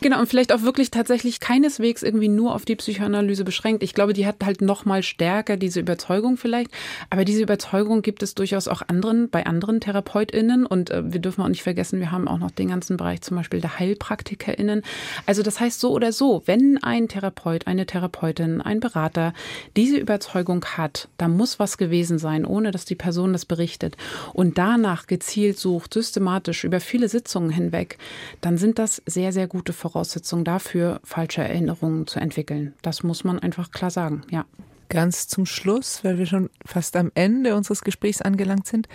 Genau, 0.00 0.20
und 0.20 0.28
vielleicht 0.28 0.52
auch 0.52 0.62
wirklich 0.62 0.90
tatsächlich 0.90 1.40
keineswegs 1.40 2.02
irgendwie 2.02 2.28
nur 2.28 2.54
auf 2.54 2.64
die 2.64 2.76
Psychoanalyse 2.76 3.44
beschränkt. 3.44 3.82
Ich 3.82 3.94
glaube, 3.94 4.12
die 4.12 4.26
hat 4.26 4.36
halt 4.44 4.62
noch 4.62 4.84
mal 4.84 5.02
stärker 5.02 5.56
diese 5.56 5.80
Überzeugung 5.80 6.36
vielleicht, 6.36 6.70
aber 7.10 7.24
diese 7.24 7.42
Überzeugung 7.42 8.02
gibt 8.02 8.22
es 8.22 8.34
durchaus 8.34 8.68
auch 8.68 8.82
anderen, 8.86 9.28
bei 9.28 9.44
anderen 9.44 9.80
TherapeutInnen 9.80 10.64
und 10.64 10.90
äh, 10.90 11.12
wir 11.12 11.20
dürfen 11.20 11.42
auch 11.42 11.48
nicht 11.48 11.62
vergessen, 11.62 12.00
wir 12.00 12.10
haben 12.10 12.28
auch 12.28 12.38
noch 12.38 12.50
den 12.50 12.68
ganzen 12.68 12.96
Bereich 12.96 13.20
zum 13.22 13.36
Beispiel 13.36 13.60
der 13.60 13.78
HeilpraktikerInnen. 13.78 14.82
Also 15.26 15.42
das 15.42 15.60
heißt 15.60 15.80
so 15.80 15.92
oder 15.92 16.12
so, 16.12 16.42
wenn 16.46 16.78
ein 16.82 17.08
Therapeut, 17.08 17.66
eine 17.66 17.86
Therapeutin, 17.86 18.60
ein 18.60 18.80
Berater 18.80 19.32
diese 19.76 19.96
Überzeugung 19.96 20.64
hat, 20.64 21.08
da 21.18 21.28
muss 21.28 21.58
was 21.58 21.78
gewesen 21.78 22.18
sein, 22.18 22.44
ohne 22.44 22.70
dass 22.70 22.84
die 22.84 22.94
Person 22.94 23.32
das 23.32 23.44
berichtet 23.48 23.96
und 24.32 24.58
danach 24.58 25.06
gezielt 25.06 25.58
sucht, 25.58 25.94
systematisch 25.94 26.64
über 26.64 26.80
viele 26.80 27.08
Sitzungen 27.08 27.50
hinweg, 27.50 27.98
dann 28.40 28.58
sind 28.58 28.78
das 28.78 29.02
sehr, 29.06 29.32
sehr 29.32 29.48
gute 29.48 29.72
Voraussetzungen 29.72 30.44
dafür, 30.44 31.00
falsche 31.04 31.42
Erinnerungen 31.42 32.06
zu 32.06 32.20
entwickeln. 32.20 32.74
Das 32.82 33.02
muss 33.02 33.24
man 33.24 33.38
einfach 33.38 33.70
klar 33.70 33.90
sagen, 33.90 34.22
ja. 34.30 34.44
Ganz 34.90 35.28
zum 35.28 35.44
Schluss, 35.44 36.02
weil 36.02 36.16
wir 36.16 36.24
schon 36.24 36.48
fast 36.64 36.96
am 36.96 37.12
Ende 37.14 37.54
unseres 37.54 37.82
Gesprächs 37.82 38.22
angelangt 38.22 38.66
sind. 38.66 38.88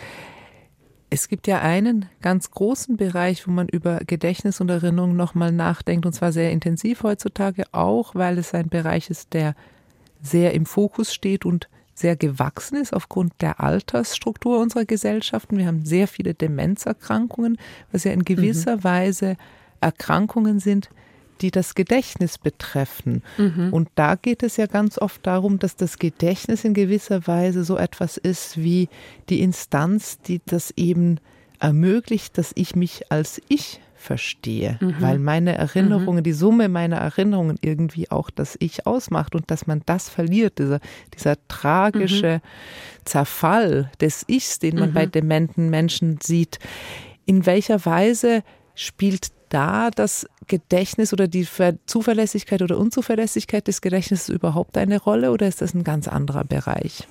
Es 1.12 1.28
gibt 1.28 1.46
ja 1.46 1.62
einen 1.62 2.08
ganz 2.24 2.50
großen 2.50 2.98
Bereich, 2.98 3.48
wo 3.48 3.52
man 3.52 3.68
über 3.68 4.00
Gedächtnis 4.00 4.60
und 4.60 4.70
Erinnerung 4.70 5.16
nochmal 5.16 5.52
nachdenkt, 5.52 6.08
und 6.08 6.14
zwar 6.14 6.32
sehr 6.32 6.52
intensiv 6.52 7.04
heutzutage, 7.04 7.66
auch 7.72 8.16
weil 8.16 8.40
es 8.40 8.56
ein 8.56 8.70
Bereich 8.70 9.12
ist, 9.12 9.34
der 9.34 9.54
sehr 10.24 10.56
im 10.56 10.66
Fokus 10.66 11.14
steht 11.14 11.46
und 11.46 11.70
sehr 11.94 12.16
gewachsen 12.16 12.76
ist 12.78 12.94
aufgrund 12.94 13.34
der 13.42 13.60
Altersstruktur 13.60 14.60
unserer 14.60 14.86
Gesellschaften. 14.86 15.58
Wir 15.58 15.68
haben 15.68 15.86
sehr 15.86 16.08
viele 16.08 16.34
Demenzerkrankungen, 16.34 17.58
was 17.92 18.04
ja 18.04 18.12
in 18.12 18.26
gewisser 18.26 18.78
mhm. 18.78 18.84
Weise 18.84 19.38
Erkrankungen 19.80 20.60
sind, 20.60 20.90
die 21.42 21.52
das 21.52 21.76
Gedächtnis 21.76 22.38
betreffen. 22.38 23.22
Mhm. 23.38 23.72
Und 23.72 23.90
da 23.96 24.16
geht 24.16 24.44
es 24.44 24.58
ja 24.58 24.66
ganz 24.66 24.98
oft 24.98 25.26
darum, 25.28 25.60
dass 25.60 25.76
das 25.76 26.00
Gedächtnis 26.00 26.64
in 26.64 26.74
gewisser 26.74 27.28
Weise 27.28 27.64
so 27.64 27.78
etwas 27.78 28.18
ist 28.18 28.58
wie 28.58 28.90
die 29.30 29.42
Instanz, 29.42 30.20
die 30.20 30.42
das 30.46 30.72
eben 30.78 31.20
ermöglicht, 31.60 32.38
dass 32.38 32.52
ich 32.56 32.76
mich 32.76 33.12
als 33.12 33.42
ich 33.50 33.82
verstehe, 34.04 34.78
mhm. 34.80 34.96
weil 35.00 35.18
meine 35.18 35.56
Erinnerungen, 35.56 36.20
mhm. 36.20 36.24
die 36.24 36.34
Summe 36.34 36.70
meiner 36.70 36.98
Erinnerungen 36.98 37.58
irgendwie 37.62 38.12
auch 38.12 38.30
das 38.30 38.58
Ich 38.60 38.86
ausmacht 38.86 39.34
und 39.34 39.50
dass 39.50 39.66
man 39.66 39.82
das 39.86 40.10
verliert, 40.10 40.60
dieser, 40.60 40.80
dieser 41.16 41.38
tragische 41.48 42.42
mhm. 42.44 43.06
Zerfall 43.06 43.92
des 44.02 44.26
Ichs, 44.28 44.60
den 44.60 44.78
man 44.78 44.94
bei 44.94 45.06
mhm. 45.06 45.12
dementen 45.12 45.70
Menschen 45.70 46.20
sieht. 46.22 46.60
In 47.26 47.46
welcher 47.46 47.86
Weise 47.86 48.44
spielt 48.76 49.30
da 49.50 49.90
das 49.90 50.28
Gedächtnis 50.48 51.14
oder 51.14 51.28
die 51.28 51.48
Zuverlässigkeit 51.86 52.62
oder 52.62 52.78
Unzuverlässigkeit 52.78 53.68
des 53.68 53.82
Gedächtnisses 53.82 54.30
überhaupt 54.30 54.78
eine 54.78 55.00
Rolle 55.00 55.32
oder 55.32 55.48
ist 55.48 55.62
das 55.62 55.74
ein 55.74 55.84
ganz 55.84 56.08
anderer 56.08 56.44
Bereich? 56.44 57.08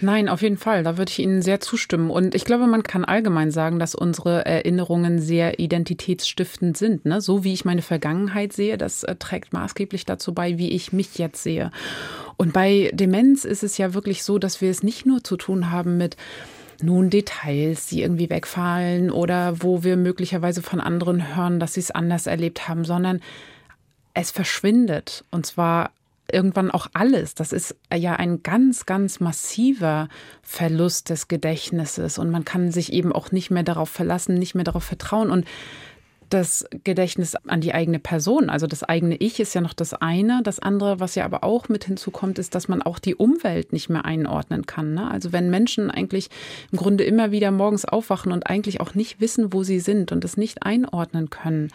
Nein, 0.00 0.28
auf 0.28 0.42
jeden 0.42 0.56
Fall. 0.56 0.82
Da 0.82 0.98
würde 0.98 1.10
ich 1.10 1.18
Ihnen 1.18 1.42
sehr 1.42 1.60
zustimmen. 1.60 2.10
Und 2.10 2.34
ich 2.34 2.44
glaube, 2.44 2.66
man 2.66 2.82
kann 2.82 3.04
allgemein 3.04 3.50
sagen, 3.50 3.78
dass 3.78 3.94
unsere 3.94 4.44
Erinnerungen 4.46 5.20
sehr 5.20 5.58
identitätsstiftend 5.58 6.76
sind. 6.76 7.04
Ne? 7.04 7.20
So 7.20 7.44
wie 7.44 7.52
ich 7.52 7.64
meine 7.64 7.82
Vergangenheit 7.82 8.52
sehe, 8.52 8.78
das 8.78 9.04
äh, 9.04 9.16
trägt 9.16 9.52
maßgeblich 9.52 10.04
dazu 10.04 10.34
bei, 10.34 10.58
wie 10.58 10.70
ich 10.70 10.92
mich 10.92 11.18
jetzt 11.18 11.42
sehe. 11.42 11.70
Und 12.36 12.52
bei 12.52 12.90
Demenz 12.94 13.44
ist 13.44 13.62
es 13.62 13.78
ja 13.78 13.94
wirklich 13.94 14.22
so, 14.22 14.38
dass 14.38 14.60
wir 14.60 14.70
es 14.70 14.82
nicht 14.82 15.06
nur 15.06 15.22
zu 15.22 15.36
tun 15.36 15.70
haben 15.70 15.98
mit 15.98 16.16
nun 16.82 17.10
Details, 17.10 17.86
die 17.86 18.02
irgendwie 18.02 18.30
wegfallen 18.30 19.10
oder 19.10 19.62
wo 19.62 19.84
wir 19.84 19.96
möglicherweise 19.96 20.62
von 20.62 20.80
anderen 20.80 21.36
hören, 21.36 21.60
dass 21.60 21.74
sie 21.74 21.80
es 21.80 21.90
anders 21.90 22.26
erlebt 22.26 22.68
haben, 22.68 22.84
sondern 22.84 23.20
es 24.14 24.30
verschwindet. 24.30 25.24
Und 25.30 25.46
zwar 25.46 25.90
irgendwann 26.32 26.70
auch 26.70 26.88
alles. 26.92 27.34
Das 27.34 27.52
ist 27.52 27.76
ja 27.94 28.14
ein 28.14 28.42
ganz, 28.42 28.86
ganz 28.86 29.20
massiver 29.20 30.08
Verlust 30.42 31.10
des 31.10 31.28
Gedächtnisses 31.28 32.18
und 32.18 32.30
man 32.30 32.44
kann 32.44 32.70
sich 32.70 32.92
eben 32.92 33.12
auch 33.12 33.32
nicht 33.32 33.50
mehr 33.50 33.62
darauf 33.62 33.90
verlassen, 33.90 34.34
nicht 34.34 34.54
mehr 34.54 34.64
darauf 34.64 34.84
vertrauen. 34.84 35.30
Und 35.30 35.46
das 36.30 36.64
Gedächtnis 36.84 37.34
an 37.34 37.60
die 37.60 37.74
eigene 37.74 37.98
Person, 37.98 38.50
also 38.50 38.66
das 38.66 38.84
eigene 38.84 39.16
Ich 39.16 39.40
ist 39.40 39.54
ja 39.54 39.60
noch 39.60 39.74
das 39.74 39.94
eine. 39.94 40.42
Das 40.44 40.60
andere, 40.60 41.00
was 41.00 41.16
ja 41.16 41.24
aber 41.24 41.44
auch 41.44 41.68
mit 41.68 41.84
hinzukommt, 41.84 42.38
ist, 42.38 42.54
dass 42.54 42.68
man 42.68 42.82
auch 42.82 42.98
die 43.00 43.16
Umwelt 43.16 43.72
nicht 43.72 43.88
mehr 43.88 44.04
einordnen 44.04 44.64
kann. 44.64 44.94
Ne? 44.94 45.10
Also 45.10 45.32
wenn 45.32 45.50
Menschen 45.50 45.90
eigentlich 45.90 46.30
im 46.70 46.78
Grunde 46.78 47.04
immer 47.04 47.32
wieder 47.32 47.50
morgens 47.50 47.84
aufwachen 47.84 48.32
und 48.32 48.46
eigentlich 48.46 48.80
auch 48.80 48.94
nicht 48.94 49.20
wissen, 49.20 49.52
wo 49.52 49.64
sie 49.64 49.80
sind 49.80 50.12
und 50.12 50.24
es 50.24 50.36
nicht 50.36 50.62
einordnen 50.62 51.30
können, 51.30 51.72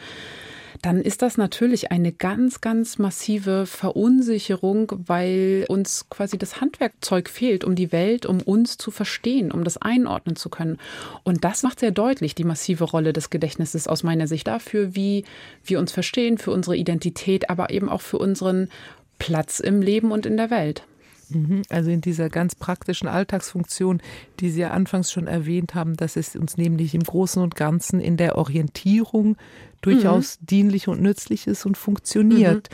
dann 0.85 1.01
ist 1.01 1.23
das 1.23 1.37
natürlich 1.37 1.91
eine 1.91 2.11
ganz, 2.11 2.61
ganz 2.61 2.99
massive 2.99 3.65
Verunsicherung, 3.65 4.91
weil 5.07 5.65
uns 5.67 6.11
quasi 6.11 6.37
das 6.37 6.61
Handwerkzeug 6.61 7.27
fehlt, 7.27 7.63
um 7.63 7.73
die 7.73 7.91
Welt, 7.91 8.27
um 8.27 8.39
uns 8.39 8.77
zu 8.77 8.91
verstehen, 8.91 9.51
um 9.51 9.63
das 9.63 9.77
einordnen 9.77 10.35
zu 10.35 10.49
können. 10.49 10.77
Und 11.23 11.43
das 11.43 11.63
macht 11.63 11.79
sehr 11.79 11.89
deutlich 11.89 12.35
die 12.35 12.43
massive 12.43 12.83
Rolle 12.83 13.13
des 13.13 13.31
Gedächtnisses 13.31 13.87
aus 13.87 14.03
meiner 14.03 14.27
Sicht 14.27 14.45
dafür, 14.45 14.93
wie 14.93 15.25
wir 15.63 15.79
uns 15.79 15.91
verstehen, 15.91 16.37
für 16.37 16.51
unsere 16.51 16.77
Identität, 16.77 17.49
aber 17.49 17.71
eben 17.71 17.89
auch 17.89 18.01
für 18.01 18.19
unseren 18.19 18.69
Platz 19.17 19.59
im 19.59 19.81
Leben 19.81 20.11
und 20.11 20.27
in 20.27 20.37
der 20.37 20.51
Welt. 20.51 20.83
Mhm. 21.29 21.63
Also 21.69 21.89
in 21.89 22.01
dieser 22.01 22.29
ganz 22.29 22.55
praktischen 22.55 23.07
Alltagsfunktion, 23.07 24.01
die 24.39 24.49
Sie 24.49 24.61
ja 24.61 24.71
anfangs 24.71 25.11
schon 25.11 25.27
erwähnt 25.27 25.75
haben, 25.75 25.95
dass 25.95 26.15
es 26.15 26.35
uns 26.35 26.57
nämlich 26.57 26.95
im 26.95 27.03
Großen 27.03 27.41
und 27.41 27.55
Ganzen 27.55 27.99
in 27.99 28.17
der 28.17 28.37
Orientierung 28.37 29.37
durchaus 29.81 30.39
mhm. 30.39 30.45
dienlich 30.45 30.87
und 30.87 31.01
nützlich 31.01 31.47
ist 31.47 31.65
und 31.65 31.77
funktioniert. 31.77 32.69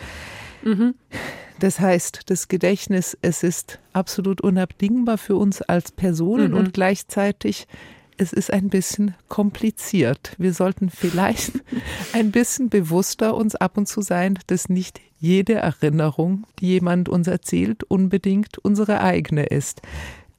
Mhm. 0.63 0.71
Mhm. 0.71 0.95
Das 1.59 1.79
heißt, 1.79 2.21
das 2.25 2.47
Gedächtnis, 2.47 3.15
es 3.21 3.43
ist 3.43 3.79
absolut 3.93 4.41
unabdingbar 4.41 5.17
für 5.17 5.35
uns 5.35 5.61
als 5.61 5.91
Personen 5.91 6.51
mhm. 6.51 6.57
und 6.57 6.73
gleichzeitig 6.73 7.67
es 8.21 8.33
ist 8.33 8.53
ein 8.53 8.69
bisschen 8.69 9.15
kompliziert. 9.29 10.35
Wir 10.37 10.53
sollten 10.53 10.89
vielleicht 10.91 11.53
ein 12.13 12.31
bisschen 12.31 12.69
bewusster 12.69 13.35
uns 13.35 13.55
ab 13.55 13.77
und 13.77 13.87
zu 13.87 14.01
sein, 14.01 14.37
dass 14.47 14.69
nicht 14.69 15.01
jede 15.19 15.55
Erinnerung, 15.55 16.45
die 16.59 16.67
jemand 16.67 17.09
uns 17.09 17.27
erzählt, 17.27 17.83
unbedingt 17.83 18.59
unsere 18.59 19.01
eigene 19.01 19.45
ist. 19.45 19.81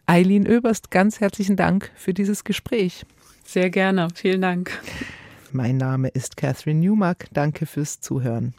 Eileen 0.07 0.49
Oberst, 0.49 0.91
ganz 0.91 1.21
herzlichen 1.21 1.57
Dank 1.57 1.91
für 1.97 2.15
dieses 2.15 2.45
Gespräch. 2.45 3.05
Sehr 3.45 3.71
gerne. 3.71 4.09
Vielen 4.15 4.43
Dank. 4.43 4.81
Mein 5.51 5.77
Name 5.77 6.09
ist 6.09 6.37
Catherine 6.37 6.81
Newmark. 6.81 7.27
Danke 7.33 7.67
fürs 7.67 8.01
Zuhören. 8.01 8.55